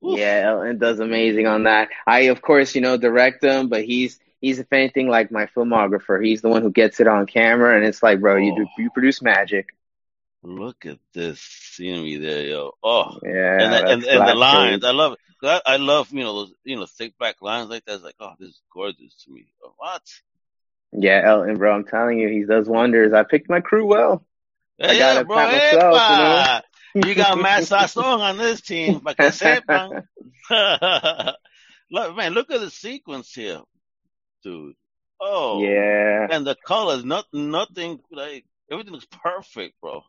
[0.05, 0.19] Oof.
[0.19, 1.89] Yeah, Ellen does amazing on that.
[2.07, 6.25] I, of course, you know, direct him, but he's he's if anything like my filmographer.
[6.25, 8.77] He's the one who gets it on camera, and it's like, bro, you do Oh,
[8.79, 9.75] you produce magic.
[10.45, 12.73] look at this scenery there, yo.
[12.83, 14.85] Oh, Yeah, and the, and and the lines.
[14.85, 15.19] I love it.
[15.45, 17.97] I, I love you know those you know thick black lines like that.
[17.97, 19.47] It's like, oh, this is gorgeous to me.
[19.65, 20.03] Oh, What?
[20.93, 23.13] Yeah, Elton, bro, I'm telling you, he does wonders.
[23.13, 24.25] I picked my crew well.
[24.87, 25.47] I Yeah, gotta yeah, bro.
[25.49, 26.47] myself, you know.
[26.95, 29.97] You got Matt Sasson on this team, para que sepan.
[31.91, 33.61] look, man, look at the sequence here,
[34.43, 34.75] dude.
[35.21, 40.03] Oh, yeah, and the colors, not nothing like everything looks perfect, bro.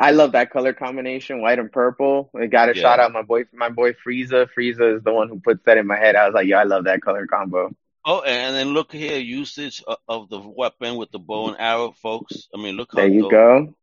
[0.00, 2.30] I love that color combination, white and purple.
[2.38, 2.82] I got a Yeah.
[2.82, 4.48] shout out my boy, my boy Frieza.
[4.56, 6.16] Frieza is the one who puts that in my head.
[6.16, 7.70] I was like, yeah, I love that color combo.
[8.04, 12.48] Oh, and then look here, usage of, the weapon with the bow and arrow, folks.
[12.54, 13.30] I mean, look how There you dope.
[13.30, 13.74] go.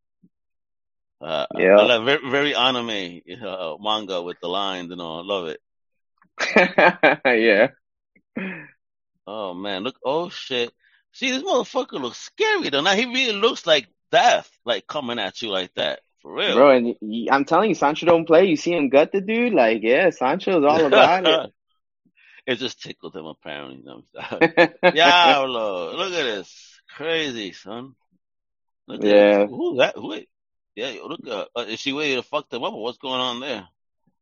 [1.21, 1.75] Uh, Yeah.
[1.77, 5.19] Love very, very anime uh, manga with the lines and all.
[5.19, 5.61] I love it.
[7.25, 7.67] yeah.
[9.27, 9.95] Oh man, look!
[10.03, 10.71] Oh shit!
[11.13, 12.81] See, this motherfucker looks scary though.
[12.81, 16.53] Now he really looks like death, like coming at you like that for real.
[16.55, 18.45] Bro, and y- I'm telling you, Sancho don't play.
[18.45, 21.53] You see him gut the dude, like, yeah, Sancho's all about it.
[22.45, 23.77] it just tickled him apparently.
[23.77, 24.69] You know what I'm saying?
[24.95, 27.95] Diablo, look at this, crazy son.
[28.87, 29.37] Look at Yeah.
[29.39, 29.49] this.
[29.49, 29.95] Who that?
[29.95, 30.19] Who?
[30.75, 31.47] Yeah, look at.
[31.55, 33.67] Uh, is she ready to fuck them up, or what's going on there?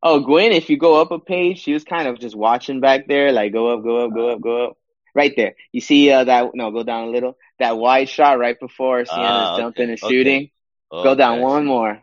[0.02, 3.08] Oh, Gwen, if you go up a page, she was kind of just watching back
[3.08, 4.78] there, like go up, go up, go up, go up.
[5.16, 5.56] Right there.
[5.72, 6.52] You see uh, that?
[6.56, 7.38] No, go down a little.
[7.60, 10.42] That wide shot right before Sienna's Ah, jumping okay, and shooting.
[10.92, 11.04] okay.
[11.04, 11.44] Go down Okay.
[11.44, 12.02] one more.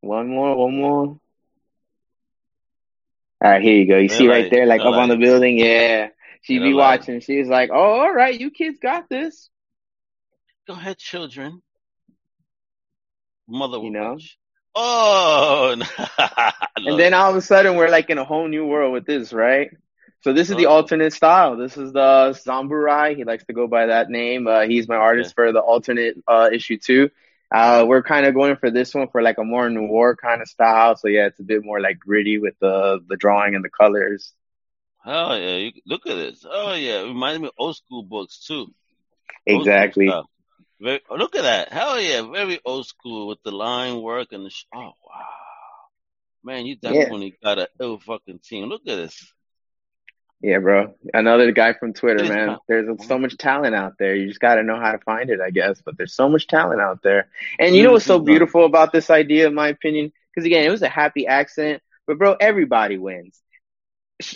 [0.00, 1.20] One more, one more.
[3.44, 3.98] All right, here you go.
[3.98, 5.58] You see right there, like up on the building?
[5.58, 6.08] Yeah.
[6.42, 7.20] She'd be watching.
[7.20, 9.50] She's like, oh, all right, you kids got this.
[10.68, 11.60] Go ahead, children.
[13.48, 14.18] Mother You know?
[14.74, 15.76] Oh,
[16.76, 19.32] And then all of a sudden, we're like in a whole new world with this,
[19.32, 19.70] right?
[20.26, 21.56] So this is the alternate style.
[21.56, 23.14] This is the Zamburai.
[23.14, 24.48] He likes to go by that name.
[24.48, 27.10] Uh, he's my artist for the alternate uh, issue two.
[27.48, 30.48] Uh, we're kind of going for this one for like a more noir kind of
[30.48, 30.96] style.
[30.96, 34.32] So yeah, it's a bit more like gritty with the the drawing and the colors.
[35.04, 35.58] Oh yeah!
[35.58, 36.44] You, look at this.
[36.44, 38.74] Oh yeah, it reminds me of old school books too.
[39.48, 40.12] Old Exactly.
[40.80, 41.72] Very, oh, look at that.
[41.72, 44.50] Hell yeah, very old school with the line work and the.
[44.50, 45.36] Sh- oh wow,
[46.42, 46.90] man, you Yeah.
[46.90, 48.64] definitely got a ill fucking team.
[48.68, 49.32] Look at this.
[50.42, 50.94] Yeah, bro.
[51.14, 52.58] Another guy from Twitter, man.
[52.68, 54.14] There's so much talent out there.
[54.14, 55.80] You just got to know how to find it, I guess.
[55.84, 57.28] But there's so much talent out there.
[57.58, 60.12] And you know what's so beautiful about this idea, in my opinion?
[60.34, 61.82] Because again, it was a happy accident.
[62.06, 63.40] But bro, everybody wins.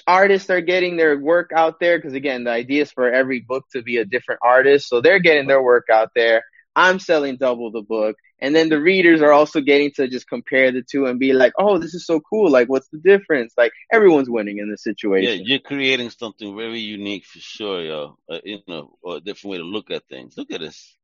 [0.07, 3.65] Artists are getting their work out there because again, the idea is for every book
[3.73, 4.89] to be a different artist.
[4.89, 6.43] So they're getting their work out there.
[6.75, 8.17] I'm selling double the book.
[8.43, 11.53] And then the readers are also getting to just compare the two and be like,
[11.59, 12.51] oh, this is so cool.
[12.51, 13.53] Like, what's the difference?
[13.57, 15.41] Like, everyone's winning in this situation.
[15.41, 18.19] Yeah, you're creating something very unique for sure, yo.
[18.29, 20.37] Uh, you know, or a different way to look at things.
[20.37, 20.97] Look at this.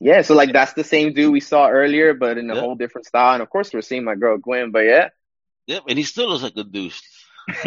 [0.00, 2.60] Yeah, so like that's the same dude we saw earlier, but in a Yeah.
[2.60, 3.34] whole different style.
[3.34, 5.10] And of course, we're seeing my girl Gwen, but yeah.
[5.68, 7.00] Yep, and he still looks like a douche.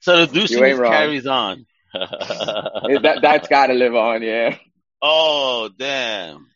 [0.00, 1.66] so the ain't carries on.
[1.94, 4.56] that that's got to live on, yeah.
[5.02, 6.49] oh damn!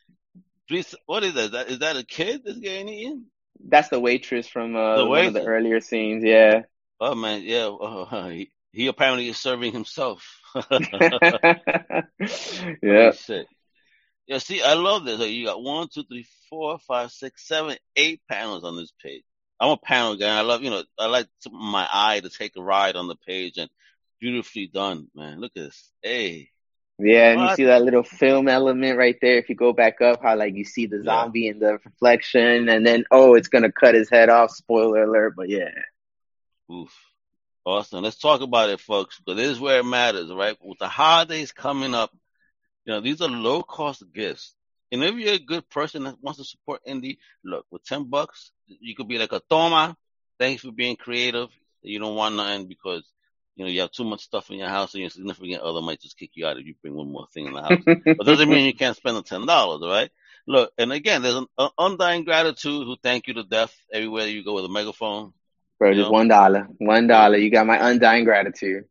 [1.06, 1.52] What is that?
[1.52, 3.26] That- Is that a kid that's getting eaten?
[3.66, 6.62] That's the waitress from uh, The one of the earlier scenes, yeah.
[7.00, 7.66] Oh man, yeah.
[7.66, 10.26] Oh, he, he apparently is serving himself.
[12.82, 13.12] yeah.
[14.26, 15.20] Yeah, see, I love this.
[15.20, 19.22] Like, you got one, two, three, four, five, six, seven, eight panels on this page.
[19.60, 20.38] I'm a panel guy.
[20.38, 23.16] I love, you know, I like to, my eye to take a ride on the
[23.16, 23.68] page and
[24.20, 25.40] beautifully done, man.
[25.40, 25.90] Look at this.
[26.02, 26.50] Hey.
[26.98, 29.38] Yeah, and you see that little film element right there.
[29.38, 31.04] If you go back up, how like you see the Yeah.
[31.04, 34.50] zombie in the reflection, and then oh, it's gonna cut his head off.
[34.52, 35.70] Spoiler alert, but yeah.
[36.70, 36.92] Oof.
[37.64, 38.02] Awesome.
[38.04, 40.56] Let's talk about it, folks, because this is where it matters, right?
[40.62, 42.10] With the holidays coming up,
[42.84, 44.54] you know, these are low cost gifts.
[44.92, 48.52] And if you're a good person that wants to support indie, look, with 10 bucks,
[48.66, 49.96] you could be like a Toma.
[50.38, 51.48] Thanks for being creative.
[51.82, 53.10] You don't want nothing because,
[53.56, 56.00] you know, you have too much stuff in your house and your significant other might
[56.00, 57.82] just kick you out if you bring one more thing in the house.
[57.86, 60.10] but doesn't mean you can't spend the ten dollars, right?
[60.46, 64.44] Look, and again, there's an uh, undying gratitude who thank you to death everywhere you
[64.44, 65.32] go with a megaphone.
[65.78, 67.36] Bro, just one dollar, one dollar.
[67.36, 68.84] You got my undying gratitude.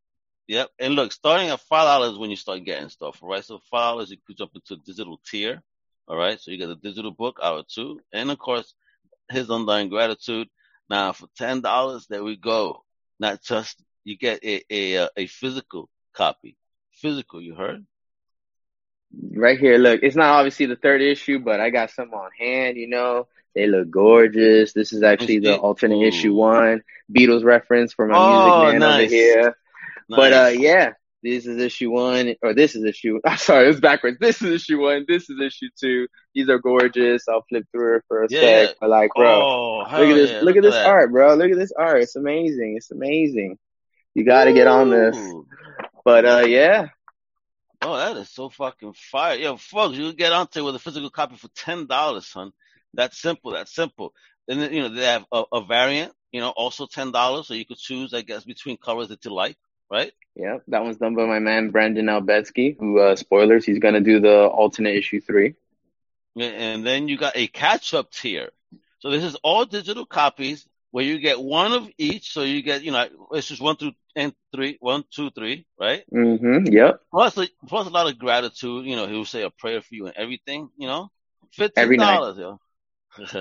[0.47, 0.69] Yep.
[0.79, 3.43] And look, starting at five dollars when you start getting stuff, right?
[3.43, 5.61] So five dollars you could jump into a digital tier.
[6.07, 6.39] All right.
[6.39, 7.99] So you get a digital book hour two.
[8.11, 8.73] And of course,
[9.29, 10.47] his undying gratitude.
[10.89, 12.83] Now for ten dollars, there we go.
[13.19, 16.57] Not just you get a a uh, a physical copy.
[16.91, 17.85] Physical, you heard?
[19.35, 22.77] Right here, look, it's not obviously the third issue, but I got some on hand,
[22.77, 23.27] you know.
[23.53, 24.73] They look gorgeous.
[24.73, 26.07] This is actually the alternate Ooh.
[26.07, 26.81] issue one
[27.15, 28.99] Beatles reference for my oh, music man nice.
[29.05, 29.43] over here.
[30.09, 30.17] Nice.
[30.17, 33.19] But uh, yeah, this is issue one, or this is issue.
[33.25, 34.17] I'm sorry, it's backwards.
[34.19, 35.05] This is issue one.
[35.07, 36.07] This is issue two.
[36.33, 37.27] These are gorgeous.
[37.27, 38.67] I'll flip through it for a yeah.
[38.67, 38.75] sec.
[38.79, 40.31] But like, bro, oh, look at this.
[40.31, 40.37] Yeah.
[40.37, 40.85] Look, look, at this that.
[40.85, 41.35] art, bro.
[41.35, 42.01] Look at this art.
[42.01, 42.75] It's amazing.
[42.77, 43.57] It's amazing.
[44.13, 45.17] You got to get on this.
[46.05, 46.87] But uh, yeah.
[47.81, 49.37] Oh, that is so fucking fire.
[49.37, 52.51] Yo, folks, you can get onto it with a physical copy for ten dollars, son.
[52.93, 53.51] That's simple.
[53.51, 54.13] That's simple.
[54.47, 57.53] And then, you know, they have a, a variant, you know, also ten dollars, so
[57.53, 59.57] you could choose, I guess, between colors that you like,
[59.89, 60.11] right?
[60.35, 64.19] Yeah, that one's done by my man Brandon Albetsky, who uh spoilers, he's gonna do
[64.19, 65.55] the alternate issue three.
[66.35, 68.49] And then you got a catch up tier.
[68.99, 72.31] So this is all digital copies where you get one of each.
[72.31, 76.03] So you get, you know, it's just one through and three, one, two, three, right?
[76.13, 76.67] Mm-hmm.
[76.71, 77.01] Yep.
[77.11, 78.85] Plus, plus a lot of gratitude.
[78.85, 80.69] You know, he will say a prayer for you and everything.
[80.77, 81.09] You know,
[81.51, 82.59] fifteen dollars, yo.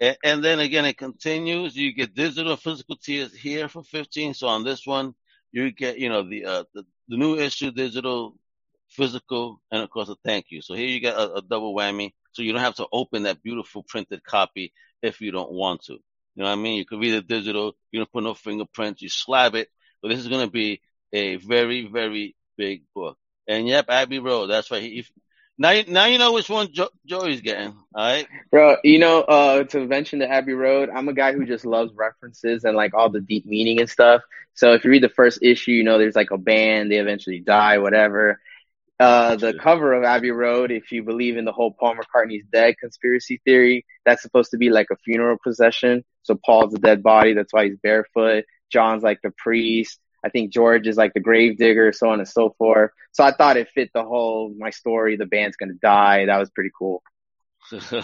[0.00, 1.76] and, and, then again, it continues.
[1.76, 4.34] You get digital physical tiers here for fifteen.
[4.34, 5.14] So on this one,
[5.52, 8.36] you get, you know, the uh, the, the new issue digital,
[8.88, 10.62] physical, and of course a thank you.
[10.62, 12.12] So here you get a, a double whammy.
[12.32, 14.72] So you don't have to open that beautiful printed copy
[15.02, 15.98] if you don't want to.
[16.38, 16.76] You know what I mean?
[16.76, 17.74] You could read it digital.
[17.90, 19.02] You don't put no fingerprints.
[19.02, 19.68] You slab it.
[20.00, 20.80] But this is going to be
[21.12, 23.18] a very, very big book.
[23.48, 24.46] And yep, Abbey Road.
[24.46, 24.80] That's right.
[24.80, 25.04] He,
[25.58, 27.70] now, you, now you know which one jo- Joey's getting.
[27.92, 28.76] All right, bro.
[28.84, 32.62] You know, uh, to mention the Abbey Road, I'm a guy who just loves references
[32.62, 34.22] and like all the deep meaning and stuff.
[34.54, 37.40] So if you read the first issue, you know, there's like a band, they eventually
[37.40, 38.38] die, whatever.
[39.00, 42.76] Uh, the cover of Abbey Road, if you believe in the whole Paul McCartney's dead
[42.78, 46.04] conspiracy theory, that's supposed to be like a funeral procession.
[46.28, 48.44] So Paul's a dead body, that's why he's barefoot.
[48.70, 49.98] John's like the priest.
[50.22, 52.90] I think George is like the grave digger, so on and so forth.
[53.12, 55.16] So I thought it fit the whole my story.
[55.16, 56.26] The band's gonna die.
[56.26, 57.02] That was pretty cool.
[57.72, 58.02] yeah,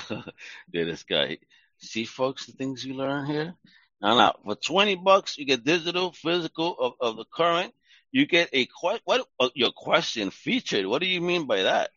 [0.73, 1.37] this guy.
[1.81, 3.55] See, folks, the things you learn here.
[4.01, 7.75] Now, now, for twenty bucks, you get digital, physical of, of the current
[8.15, 10.87] you get a que- what uh, your question featured.
[10.87, 11.91] What do you mean by that?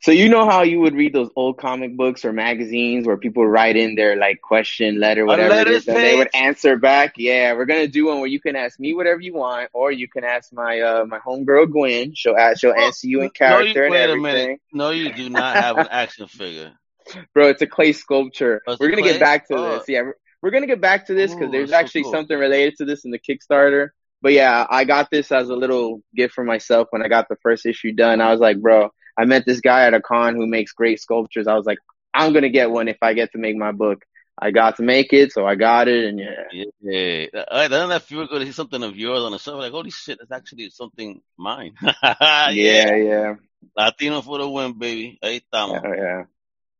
[0.00, 3.46] So you know how you would read those old comic books or magazines where people
[3.46, 7.14] write in their like question letter, whatever it is, and they would answer back.
[7.16, 10.08] Yeah, we're gonna do one where you can ask me whatever you want, or you
[10.08, 12.12] can ask my uh my homegirl Gwen.
[12.16, 14.40] She'll ask, she'll oh, answer you in character no, you, wait and everything.
[14.40, 14.60] A minute.
[14.72, 16.72] No, you do not have an action figure,
[17.34, 17.50] bro.
[17.50, 18.62] It's a clay sculpture.
[18.66, 19.12] Oh, we're gonna clay?
[19.12, 19.78] get back to oh.
[19.78, 19.84] this.
[19.86, 22.18] Yeah, we're, we're gonna get back to this because there's actually so cool.
[22.18, 23.90] something related to this in the Kickstarter
[24.22, 27.36] but yeah, I got this as a little gift for myself when I got the
[27.42, 28.20] first issue done.
[28.20, 31.46] I was like, bro, I met this guy at a con who makes great sculptures.
[31.46, 31.78] I was like,
[32.14, 34.04] I'm gonna get one if I get to make my book.
[34.38, 36.64] I got to make it, so I got it, and yeah.
[36.80, 39.58] Yeah, uh, right, doesn't that feel good to see something of yours on the shelf?
[39.58, 41.74] Like, holy shit, that's actually something mine.
[41.82, 43.34] yeah, yeah, yeah.
[43.76, 45.18] Latino for the win, baby.
[45.22, 45.82] Ahí estamos.
[45.84, 46.24] Oh, yeah, yeah.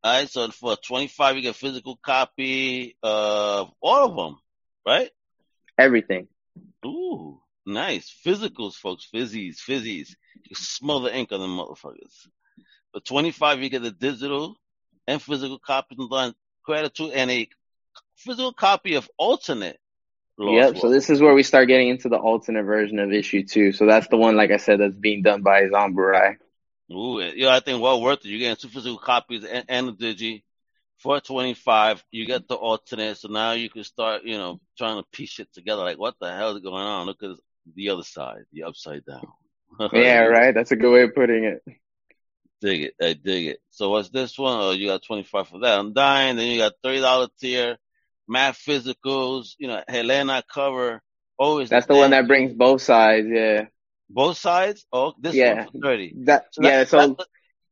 [0.03, 4.37] All right, so for 25, you get a physical copy of all of them,
[4.85, 5.09] right?
[5.77, 6.27] Everything.
[6.85, 8.13] Ooh, nice.
[8.25, 9.07] Physicals, folks.
[9.13, 10.09] Fizzies, fizzies.
[10.43, 12.27] You smell the ink on the motherfuckers.
[12.93, 14.55] For 25, you get the digital
[15.07, 17.47] and physical copies and gratitude and a
[18.15, 19.79] physical copy of alternate.
[20.37, 20.77] Yep.
[20.77, 23.71] So this is where we start getting into the alternate version of issue two.
[23.71, 26.37] So that's the one, like I said, that's being done by Zon Burai.
[26.91, 28.25] Ooh, yeah, I think well worth it.
[28.25, 30.43] You're getting two physical copies and, and the digi.
[31.03, 35.37] 425, you get the alternate, so now you can start, you know, trying to piece
[35.39, 35.81] it together.
[35.81, 37.05] Like, what the hell is going on?
[37.05, 37.31] Look at
[37.75, 39.27] the other side, the upside down.
[39.93, 40.55] yeah, right.
[40.55, 41.61] That's a good way of putting it.
[42.61, 42.93] Dig it.
[43.01, 43.59] I dig it.
[43.69, 44.57] So what's this one?
[44.57, 45.77] Oh, you got 25 for that.
[45.77, 46.37] I'm dying.
[46.37, 47.77] Then you got $30 tier,
[48.25, 51.01] math physicals, you know, Helena cover.
[51.37, 51.67] Always.
[51.67, 53.27] That's the one that brings both sides.
[53.29, 53.65] Yeah.
[54.09, 54.85] Both sides?
[54.93, 55.65] Oh, this yeah.
[55.65, 56.13] one for 30.
[56.19, 56.77] That, so yeah.
[56.85, 57.17] That, so,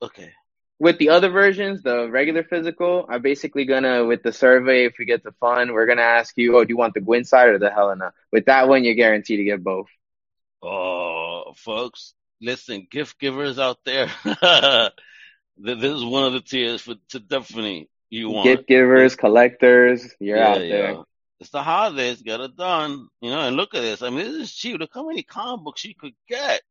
[0.02, 0.34] okay
[0.82, 5.06] with the other versions, the regular physical, I'm basically gonna with the survey, if we
[5.06, 7.60] get the fun, we're gonna ask you, oh, do you want the Gwen side or
[7.60, 8.14] the Helena?
[8.32, 9.90] With that one, you're guaranteed to get both.
[10.64, 17.20] Oh, folks, listen, gift givers out there, this is one of the tiers for to
[17.20, 18.46] definitely you want.
[18.46, 20.92] Gift givers, collectors, you're yeah, out there.
[20.94, 21.02] Yeah.
[21.42, 23.42] It's the holidays, get it done, you know.
[23.42, 24.02] And look at this.
[24.02, 24.80] I mean, this is cheap.
[24.80, 26.62] Look how many comic books you could get.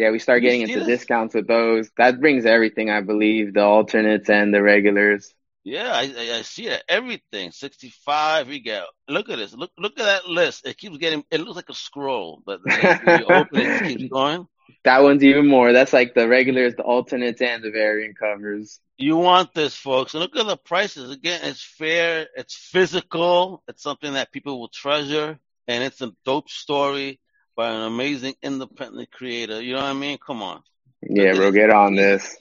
[0.00, 1.90] Yeah, we start getting into discounts with those.
[1.98, 5.34] That brings everything, I believe, the alternates and the regulars.
[5.62, 6.82] Yeah, I, I see it.
[6.88, 7.50] Everything.
[7.50, 9.52] 65, we get, look at this.
[9.52, 10.66] Look, look at that list.
[10.66, 14.46] It keeps getting, it looks like a scroll, but you open it, it keeps going.
[14.84, 15.74] That one's even more.
[15.74, 18.80] That's like the regulars, the alternates, and the variant covers.
[18.96, 20.14] You want this, folks.
[20.14, 21.10] And look at the prices.
[21.10, 22.26] Again, it's fair.
[22.34, 23.62] It's physical.
[23.68, 25.38] It's something that people will treasure.
[25.68, 27.20] And it's a dope story
[27.56, 29.60] by an amazing independent creator.
[29.60, 30.18] You know what I mean?
[30.18, 30.62] Come on.
[31.02, 32.36] Yeah, bro, get on this.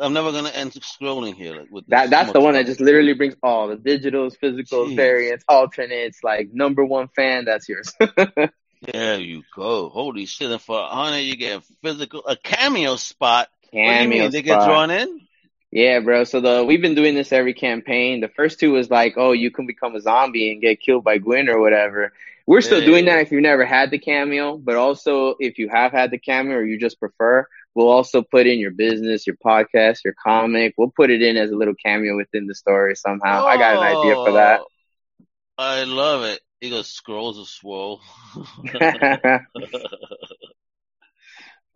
[0.00, 1.54] I'm never gonna end scrolling here.
[1.56, 4.96] Like, with That that's the one that just literally brings all the digitals, physicals, Jeez.
[4.96, 6.22] variants, alternates.
[6.22, 7.92] Like number one fan, that's yours.
[8.80, 9.88] There you go.
[9.88, 10.50] Holy shit!
[10.50, 13.48] And for a hundred, you get a physical, a cameo spot.
[13.70, 14.30] what do you Cameo mean?
[14.30, 15.20] They get drawn in?
[15.70, 16.24] Yeah, bro.
[16.24, 18.20] So the we've been doing this every campaign.
[18.20, 21.18] The first two was like, oh, you can become a zombie and get killed by
[21.18, 22.12] Gwen or whatever.
[22.48, 25.92] We're still doing that if you've never had the cameo, but also if you have
[25.92, 29.98] had the cameo or you just prefer, we'll also put in your business, your podcast,
[30.02, 30.72] your comic.
[30.78, 33.44] We'll put it in as a little cameo within the story somehow.
[33.44, 34.60] I got an idea for that.
[34.60, 34.66] Oh,
[35.58, 36.40] I love it.
[36.58, 38.00] He goes scrolls of swole.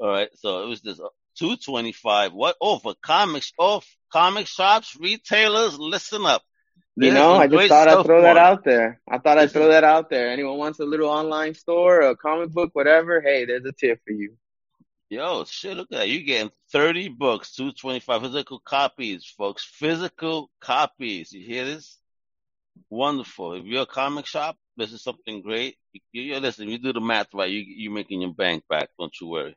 [0.01, 1.09] All right, so it was this uh,
[1.39, 2.33] two twenty five.
[2.33, 2.57] What?
[2.63, 6.43] Oh, for comics, oh, comic shops, retailers, listen up.
[6.97, 9.01] You There's know, I just thought I'd throw that out there.
[9.11, 10.31] I thought I'd throw that out there.
[10.31, 13.21] Anyone wants a little online store, a comic book, whatever?
[13.23, 14.37] Hey, there's a tip for you.
[15.09, 15.77] yo shit.
[15.77, 16.09] Look at that.
[16.09, 19.65] You're getting thirty books, two twenty five physical copies, folks.
[19.65, 21.33] Physical copies.
[21.33, 21.99] You hear this?
[22.91, 23.55] Wonderful.
[23.55, 25.77] If you're a comic shop, this is something great.
[25.93, 26.69] You, you listen.
[26.69, 27.51] You do the math right.
[27.51, 28.91] You you making your bank back.
[28.99, 29.57] Don't you worry.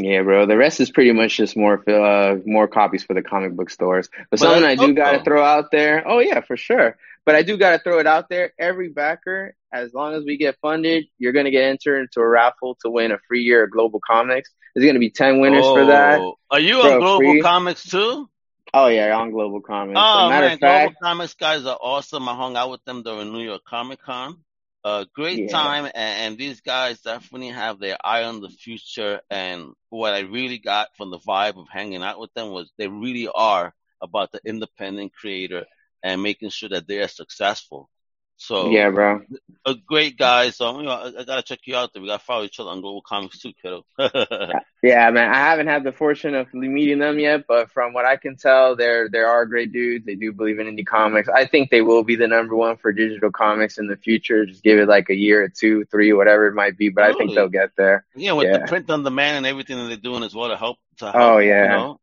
[0.00, 0.46] Yeah, bro.
[0.46, 4.08] The rest is pretty much just more uh more copies for the comic book stores.
[4.16, 6.04] But But something I do gotta throw out there.
[6.06, 6.96] Oh yeah, for sure.
[7.24, 8.52] But I do gotta throw it out there.
[8.60, 12.78] Every backer, as long as we get funded, you're gonna get entered into a raffle
[12.82, 14.50] to win a free year of Global Comics.
[14.72, 17.40] There's gonna be ten winners for that Oh, are you on Global free.
[17.40, 18.28] Comics too?
[18.72, 19.98] Oh yeah, on Global Comics.
[20.00, 22.28] Oh man, of Global Comics guys are awesome.
[22.28, 24.36] I hung out with them during New York Comic Con.
[24.84, 29.20] Uh, great yeah, time, and, and these guys definitely have their eye on the future.
[29.30, 32.88] And what I really got from the vibe of hanging out with them was they
[32.88, 35.66] really are about the independent creator
[36.02, 37.90] and making sure that they are successful.
[38.38, 39.22] So yeah, bro.
[39.66, 40.50] a great guy.
[40.50, 42.00] So you know, I, I gotta check you out there.
[42.00, 43.84] We gotta follow each other on Global Comics too, kiddo.
[44.80, 45.28] Yeah, man.
[45.28, 48.76] I haven't had the fortune of meeting them yet, but from what I can tell,
[48.76, 50.06] they're they are great dudes.
[50.06, 51.28] They do believe in indie comics.
[51.28, 54.46] I think they will be the number one for digital comics in the future.
[54.46, 56.90] Just give it like a year or two, three, whatever it might be.
[56.90, 58.04] But I think they'll get there.
[58.14, 60.78] Yeah, with the print on demand and everything that they're doing as well to help
[60.98, 61.32] to oh, help.
[61.32, 61.66] Oh You yeah.
[61.66, 62.00] know,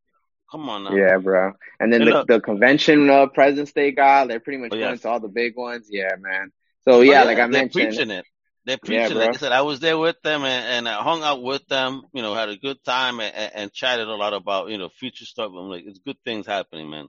[0.56, 0.96] come on now.
[0.96, 1.54] Yeah, bro.
[1.80, 4.92] And then the look, the convention uh, presence they got, they're pretty much oh going
[4.92, 5.02] yes.
[5.02, 5.88] to all the big ones.
[5.90, 6.52] Yeah, man.
[6.84, 8.26] So Oh yeah, like yeah, I they're mentioned, preaching it.
[8.66, 9.20] They're yeah, preaching it.
[9.20, 9.36] Like.
[9.36, 12.04] I said, I was there with them and, and I hung out with them.
[12.14, 15.26] You know, had a good time and, and, chatted a lot about you know future
[15.26, 15.52] stuff.
[15.56, 17.08] I'm like, it's good things happening, man.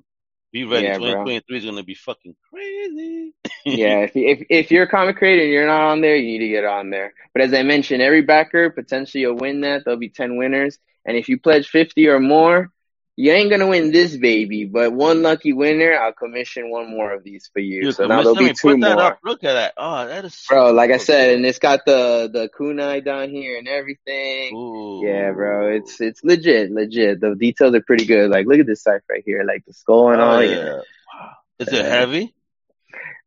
[0.53, 0.87] Be ready.
[0.87, 1.25] Yeah, bro.
[1.25, 3.35] 2023 is gonna be fucking crazy.
[3.65, 6.39] Yeah, if if if you're a comic creator and you're not on there, you need
[6.39, 7.15] to get on there.
[7.33, 9.85] But as I mentioned, every backer potentially will win that.
[9.85, 12.71] There'll be ten winners, and if you pledge fifty or more,
[13.17, 14.67] you ain't gonna win this baby.
[14.67, 17.85] But one lucky winner, I'll commission one more of these for you.
[17.85, 19.19] You So now there'll be two Put that more, up.
[19.25, 19.73] Look at that.
[19.79, 20.73] Oh, that is so bro.
[20.73, 24.55] Like I said, and it's got the the kunai down here and everything.
[24.55, 25.03] Ooh.
[25.03, 27.21] Yeah, bro, it's it's legit, legit.
[27.21, 28.31] The details are pretty good.
[28.31, 30.43] Like look at this site right here, like the skull and Oh all.
[30.45, 30.73] Yeah, yeah.
[30.75, 31.33] Wow.
[31.59, 31.89] Is it yeah.
[31.89, 32.35] heavy?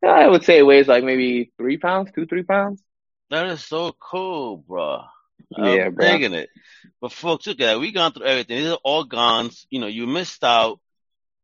[0.08, 2.82] I would say it weighs like maybe three pounds, two three pounds.
[3.32, 5.02] That is so cool, bro.
[5.58, 6.06] Yeah, I'm bro.
[6.08, 6.50] digging it.
[7.02, 7.80] But folks, look at that.
[7.80, 8.58] We gone through everything.
[8.60, 9.50] These are all gone.
[9.70, 10.80] You know, you missed out,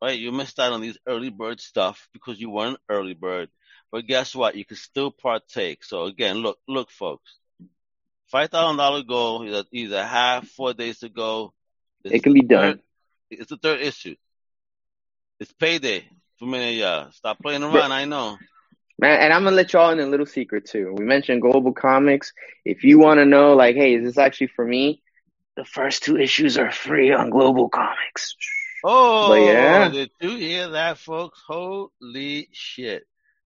[0.01, 0.17] right?
[0.19, 3.49] You missed out on these early bird stuff because you weren't an early bird.
[3.91, 4.55] But guess what?
[4.55, 5.83] You can still partake.
[5.83, 7.37] So again, look, look, folks.
[8.27, 9.45] Five thousand dollar goal.
[9.71, 11.53] Either, a half, four days to go.
[12.03, 12.77] This It can be third.
[12.77, 12.81] done.
[13.29, 14.15] It's the third issue.
[15.39, 17.11] It's payday for many of y'all.
[17.11, 17.91] Stop playing But around.
[17.91, 18.37] I know.
[18.97, 20.93] Man, and I'm gonna let y'all in a little secret too.
[20.97, 22.31] We mentioned Global Comics.
[22.63, 25.01] If you want to know, like, hey, is this actually for me?
[25.57, 28.35] The first two issues are free on Global Comics.
[28.83, 31.41] But Oh, yeah, did you hear that, folks?
[31.47, 33.03] Holy shit.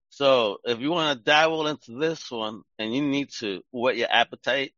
[0.10, 3.96] So if you want to dive dabble into this one and you need to whet
[3.96, 4.74] your appetite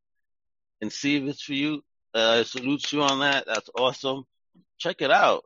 [0.82, 3.46] and see if it's for you, uh, I salute you on that.
[3.48, 4.26] That's awesome.
[4.78, 5.44] Check it out.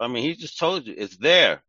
[0.00, 1.62] I mean, he just told you it's there.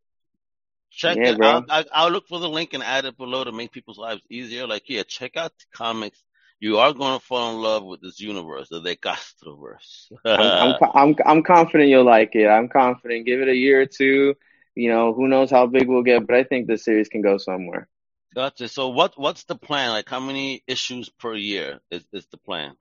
[0.91, 1.41] Check yeah, it.
[1.41, 1.65] out.
[1.69, 4.67] I'll, I'll, look for the link and add it below to make people's lives easier.
[4.67, 6.21] Like, yeah, check out the comics.
[6.59, 10.11] You are going to fall in love with this universe, the Decastroverse.
[10.25, 12.47] I'm I'm I'm I'm confident you'll like it.
[12.47, 13.25] I'm confident.
[13.25, 14.35] Give it a year or two.
[14.75, 17.37] You know, who knows how big we'll get, but I think the series can go
[17.37, 17.87] somewhere.
[18.35, 18.67] Gotcha.
[18.67, 19.91] So what what's the plan?
[19.91, 22.75] Like how many issues per year is is the plan?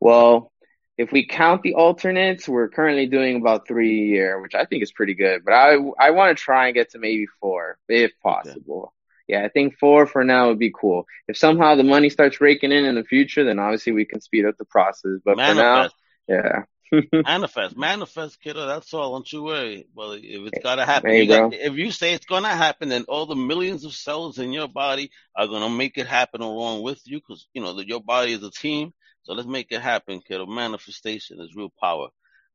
[0.00, 0.51] Well,
[1.02, 4.82] if we count the alternates, we're currently doing about three a year, which I think
[4.82, 5.44] is pretty good.
[5.44, 8.94] But I I want to try and get to maybe four, if possible.
[9.28, 11.06] Yeah, I think four for now would be cool.
[11.28, 14.44] If somehow the money starts raking in in the future, then obviously we can speed
[14.44, 15.20] up the process.
[15.24, 15.88] But for now,
[16.28, 16.62] yeah.
[17.12, 18.66] manifest, manifest, kiddo.
[18.66, 19.12] That's all.
[19.12, 19.86] Don't you worry.
[19.94, 21.54] Well, if it's gotta happen, Hey, you got.
[21.54, 25.10] If you say it's gonna happen, then all the millions of cells in your body
[25.34, 28.42] are gonna make it happen along with you, because you know that your body is
[28.42, 28.92] a team.
[29.24, 30.46] So let's make it happen, kiddo.
[30.46, 32.08] Manifestation is real power.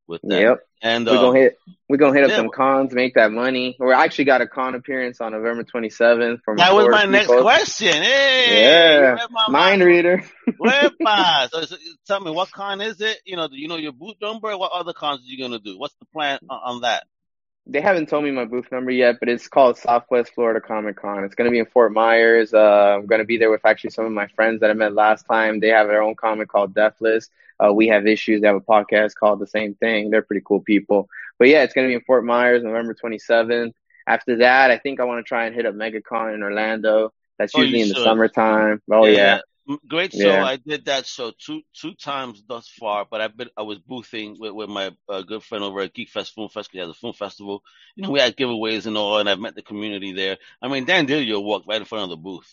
[0.08, 0.40] with that.
[0.42, 0.60] Yep.
[0.82, 1.58] And We're um, gonna hit
[1.90, 2.38] we're gonna hit up yeah.
[2.38, 3.76] some cons, make that money.
[3.80, 7.12] We actually got a con appearance on November twenty seventh from that was my Florida
[7.12, 7.94] next question.
[7.94, 9.18] Hey, Yeah.
[9.32, 9.84] my Mind mind.
[9.84, 10.24] reader.
[10.62, 11.50] Wepa.
[11.52, 13.18] So, so tell me, what con is it?
[13.26, 14.56] You know, do you know your boot number?
[14.58, 15.78] What other cons are you gonna do?
[15.80, 17.04] What's the plan on, on that?
[17.70, 21.26] They haven't told me my booth number yet, but it's called Southwest Florida Comic Con.
[21.26, 22.54] It's gonna be in Fort Myers.
[22.54, 25.24] Uh, I'm gonna be there with actually some of my friends that I met last
[25.26, 25.60] time.
[25.60, 27.30] They have their own comic called Deathless.
[27.60, 28.42] Uh, we have issues.
[28.42, 30.10] They have a podcast called the same thing.
[30.10, 31.10] They're pretty cool people.
[31.40, 33.74] But yeah, it's gonna be in Fort Myers, November 27th.
[34.08, 37.12] After that, I think I want to try and hit up MegaCon in Orlando.
[37.38, 38.04] That's Oh, usually in the should.
[38.04, 38.82] summertime.
[38.90, 39.36] Oh yeah.
[39.36, 39.42] M-
[39.88, 40.30] Great show.
[40.30, 40.46] Yeah.
[40.46, 44.38] I did that show two two times thus far, but I've been I was boothing
[44.40, 46.70] with, with my uh, good friend over at Geek Fest Film Fest.
[46.72, 47.64] He has a film festival.
[47.96, 50.38] You know, we had giveaways and all, and I've met the community there.
[50.62, 52.50] I mean, Dan DiDio walked right in front of the booth.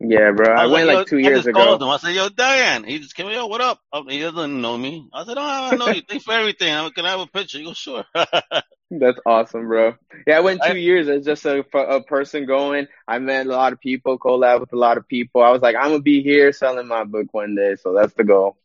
[0.00, 0.52] Yeah, bro.
[0.54, 1.58] I, was went like two I years ago.
[1.64, 1.88] called him.
[1.88, 5.08] I said, "Yo, Diane." He just came, "Yo, what up?" Oh, he doesn't know me.
[5.14, 6.02] I said, "Oh, I know you.
[6.02, 6.72] Thanks for everything.
[6.74, 8.04] I- Can I have a picture?" You go, "Sure."
[8.98, 9.94] That's awesome, bro.
[10.26, 12.86] Yeah, I went two I- years as just a, a person going.
[13.06, 15.42] I met a lot of people, collab with a lot of people.
[15.42, 18.24] I was like, I'm gonna be here selling my book one day, so that's the
[18.24, 18.56] goal.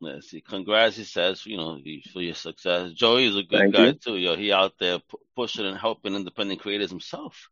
[0.00, 0.40] Let's see.
[0.40, 1.78] Congrats, he says, you know,
[2.12, 2.92] for your success.
[2.92, 3.92] Joey is a good Thank guy you.
[3.94, 4.16] too.
[4.16, 7.48] Yo, he out there pu- pushing and helping independent creators himself.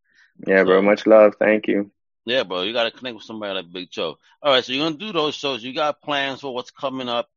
[0.46, 0.82] Yeah, bro.
[0.82, 1.34] Much love.
[1.38, 1.90] Thank you.
[2.24, 4.18] Yeah, bro, you got to connect with somebody like Big Joe.
[4.42, 5.64] All right, so you're gonna do those shows.
[5.64, 7.28] You got plans for what's coming up,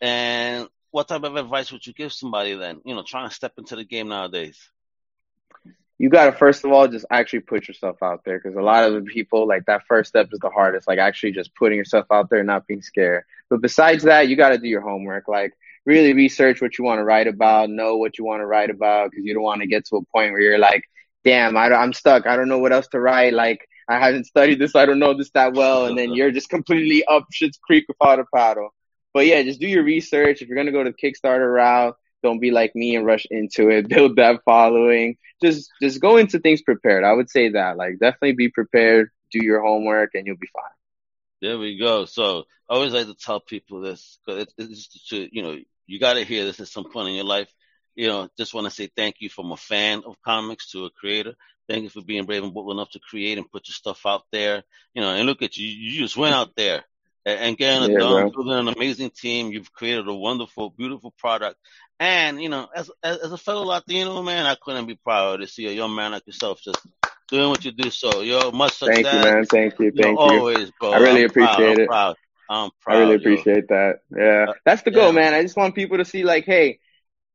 [0.00, 2.80] and what type of advice would you give somebody then?
[2.84, 4.70] You know, trying to step into the game nowadays.
[5.98, 8.94] You gotta first of all just actually put yourself out there because a lot of
[8.94, 10.86] the people like that first step is the hardest.
[10.86, 13.24] Like actually just putting yourself out there, and not being scared.
[13.48, 15.28] But besides that, you gotta do your homework.
[15.28, 18.70] Like really research what you want to write about, know what you want to write
[18.70, 20.84] about because you don't want to get to a point where you're like,
[21.24, 22.26] damn, I, I'm stuck.
[22.26, 23.32] I don't know what else to write.
[23.32, 24.76] Like I haven't studied this.
[24.76, 25.86] I don't know this that well.
[25.86, 28.74] And then you're just completely up shit's creek without a paddle.
[29.12, 30.42] But yeah, just do your research.
[30.42, 33.68] If you're to go to the Kickstarter route, don't be like me and rush into
[33.70, 33.88] it.
[33.88, 35.16] Build that following.
[35.42, 37.04] Just, just go into things prepared.
[37.04, 40.62] I would say that like definitely be prepared, do your homework and you'll be fine.
[41.40, 42.04] There we go.
[42.04, 45.58] So I always like to tell people this because it, it's just to, you know
[45.86, 47.52] you got to hear this at some point in your life.
[47.94, 50.90] You know, just want to say thank you from a fan of comics to a
[50.90, 51.34] creator.
[51.68, 54.22] Thank you for being brave and bold enough to create and put your stuff out
[54.32, 54.62] there.
[54.94, 55.66] You know, and look at you.
[55.66, 56.84] You just went out there
[57.24, 59.52] and, and getting it Yeah, done, building an amazing team.
[59.52, 61.56] You've created a wonderful, beautiful product.
[62.00, 65.50] And you know, as as, as a fellow Latino man, I couldn't be prouder to
[65.50, 66.78] see a young man like yourself just
[67.28, 67.90] doing what you do.
[67.90, 68.94] So, yo, much success.
[68.94, 69.44] Thank you, man.
[69.46, 69.92] Thank you.
[69.94, 70.30] Yo, Thank you.
[70.30, 70.92] always, bro.
[70.92, 71.56] I really I'm proud.
[71.56, 71.88] appreciate I'm it.
[71.88, 72.16] Proud.
[72.48, 72.96] I'm proud.
[72.96, 73.18] I really yo.
[73.20, 74.00] appreciate that.
[74.14, 74.46] Yeah.
[74.48, 75.12] Uh, That's the goal, yeah.
[75.12, 75.34] man.
[75.34, 76.80] I just want people to see like, hey,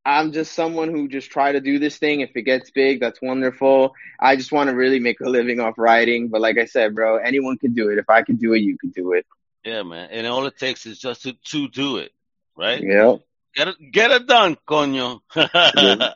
[0.05, 2.21] I'm just someone who just try to do this thing.
[2.21, 3.93] If it gets big, that's wonderful.
[4.19, 6.29] I just want to really make a living off writing.
[6.29, 7.97] But like I said, bro, anyone can do it.
[7.97, 9.25] If I could do it, you could do it.
[9.67, 10.07] Yeah, man.
[10.11, 12.13] And all it takes is just to, to do it,
[12.55, 12.81] right?
[12.81, 13.19] Yep.
[13.53, 15.19] Get it, get it done, coño.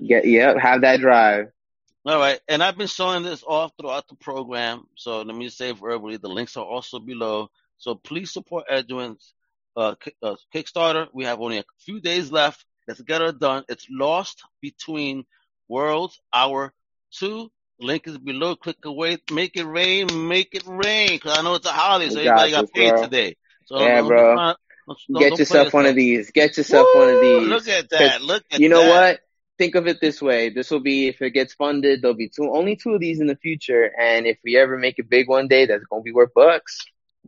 [0.08, 0.58] Get, yep.
[0.58, 1.48] Have that drive.
[2.06, 4.86] All right, and I've been showing this off throughout the program.
[4.96, 7.50] So let me say verbally, the links are also below.
[7.78, 9.34] So please support Edwin's
[9.76, 11.08] uh, uh, Kickstarter.
[11.14, 12.64] We have only a few days left.
[12.88, 13.66] Let's get it done.
[13.68, 15.26] It's Lost Between
[15.68, 16.74] Worlds, Hour
[17.12, 17.52] Two.
[17.82, 18.56] Link is below.
[18.56, 19.18] Click away.
[19.30, 20.08] Make it rain.
[20.30, 21.20] Make it rain.
[21.20, 23.36] Cause I know it's a holiday, so everybody got paid today.
[23.72, 24.36] So Yeah, bro.
[24.36, 24.58] don't-
[24.88, 26.32] don't- Get don't yourself one of these.
[26.32, 27.48] Get yourself one of these.
[27.48, 28.22] Look at that.
[28.22, 28.60] Look at that.
[28.60, 28.90] You know that.
[28.90, 29.20] what?
[29.58, 30.50] Think of it this way.
[30.50, 33.28] This will be if it gets funded, there'll be two only two of these in
[33.28, 33.92] the future.
[33.98, 36.80] And if we ever make it big one day, that's gonna be worth bucks.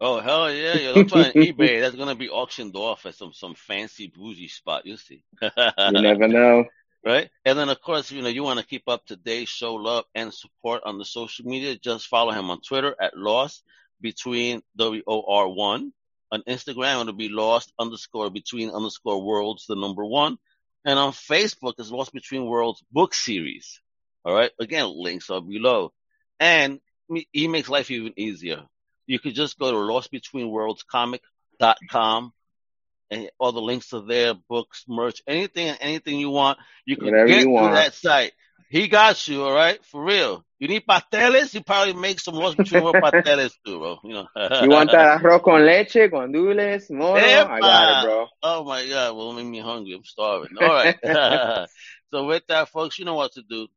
[0.01, 0.73] Oh hell yeah!
[0.75, 1.79] Yo, don't try on eBay.
[1.79, 4.85] That's gonna be auctioned off at some some fancy bougie spot.
[4.87, 5.51] You see, You
[6.01, 6.65] never know.
[7.05, 7.29] right?
[7.45, 10.05] And then of course, you know, you want to keep up to date, show love
[10.15, 11.75] and support on the social media.
[11.77, 13.63] Just follow him on Twitter at Lost
[14.01, 15.93] Between W O R One.
[16.33, 20.39] On Instagram, it'll be Lost underscore Between underscore Worlds, the number one.
[20.83, 23.79] And on Facebook, it's Lost Between Worlds book series.
[24.25, 24.49] All right.
[24.59, 25.93] Again, links are below.
[26.39, 26.79] And
[27.31, 28.63] he makes life even easier.
[29.05, 32.33] You could just go to lostbetweenworldscomic.com
[33.11, 36.57] and all the links are there, books, merch, anything anything you want.
[36.83, 37.75] You can Whatever get you to want.
[37.75, 38.31] that site.
[38.73, 39.77] He got you, all right?
[39.85, 40.43] For real.
[40.57, 41.51] You need pasteles?
[41.51, 43.99] He probably make some Between pasteles too, bro.
[44.03, 44.27] You know.
[44.63, 47.19] You want that arroz con leche, guandules, moro?
[47.19, 48.27] I got it, bro.
[48.41, 49.93] Oh my God, well, make me hungry.
[49.93, 50.57] I'm starving.
[50.59, 50.97] All right.
[52.11, 53.67] so with that, folks, you know what to do.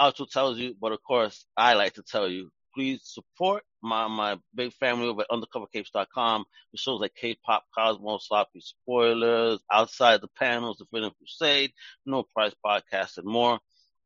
[0.00, 4.38] Outro tells you, but of course, I like to tell you, please support my, my
[4.54, 6.44] big family over at undercovercapes.com.
[6.72, 11.72] The shows like K-pop, Cosmos, Sloppy Spoilers, Outside the Panels, The Freedom Crusade,
[12.06, 13.60] No Price Podcast, and more.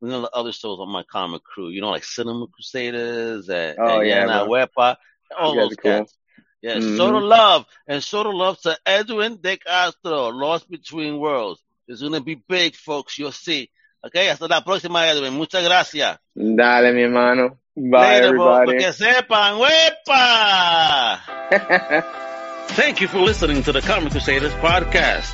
[0.04, 3.78] And then the other shows on my comic crew, you know, like Cinema Crusaders and,
[3.78, 4.46] Oh, and yeah, Yana.
[4.46, 4.96] Wepa,
[5.38, 5.90] all You those cool.
[6.00, 6.14] cats.
[6.60, 6.96] Yeah, Mhm.
[6.96, 11.62] show the love and show the love to Edwin De Castro, Lost Between Worlds.
[11.88, 13.18] It's going to be big, folks.
[13.18, 13.70] You'll see.
[14.06, 15.32] Okay, hasta la próxima, Edwin.
[15.34, 16.18] Muchas gracias.
[16.34, 17.58] Dale, mi hermano.
[17.76, 18.78] Bye, Later, everybody.
[18.92, 21.18] Sepan, ¡wepa!
[22.68, 25.32] Thank you for listening to the Comic Crusaders podcast.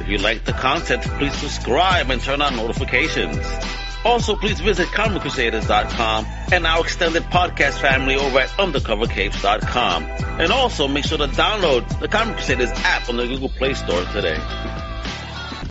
[0.00, 3.36] If you like the content, please subscribe and turn on notifications.
[4.04, 10.04] Also, please visit ComicCrusaders.com and our extended podcast family over at UndercoverCapes.com.
[10.40, 14.04] And also make sure to download the Comic Crusaders app on the Google Play Store
[14.06, 14.38] today.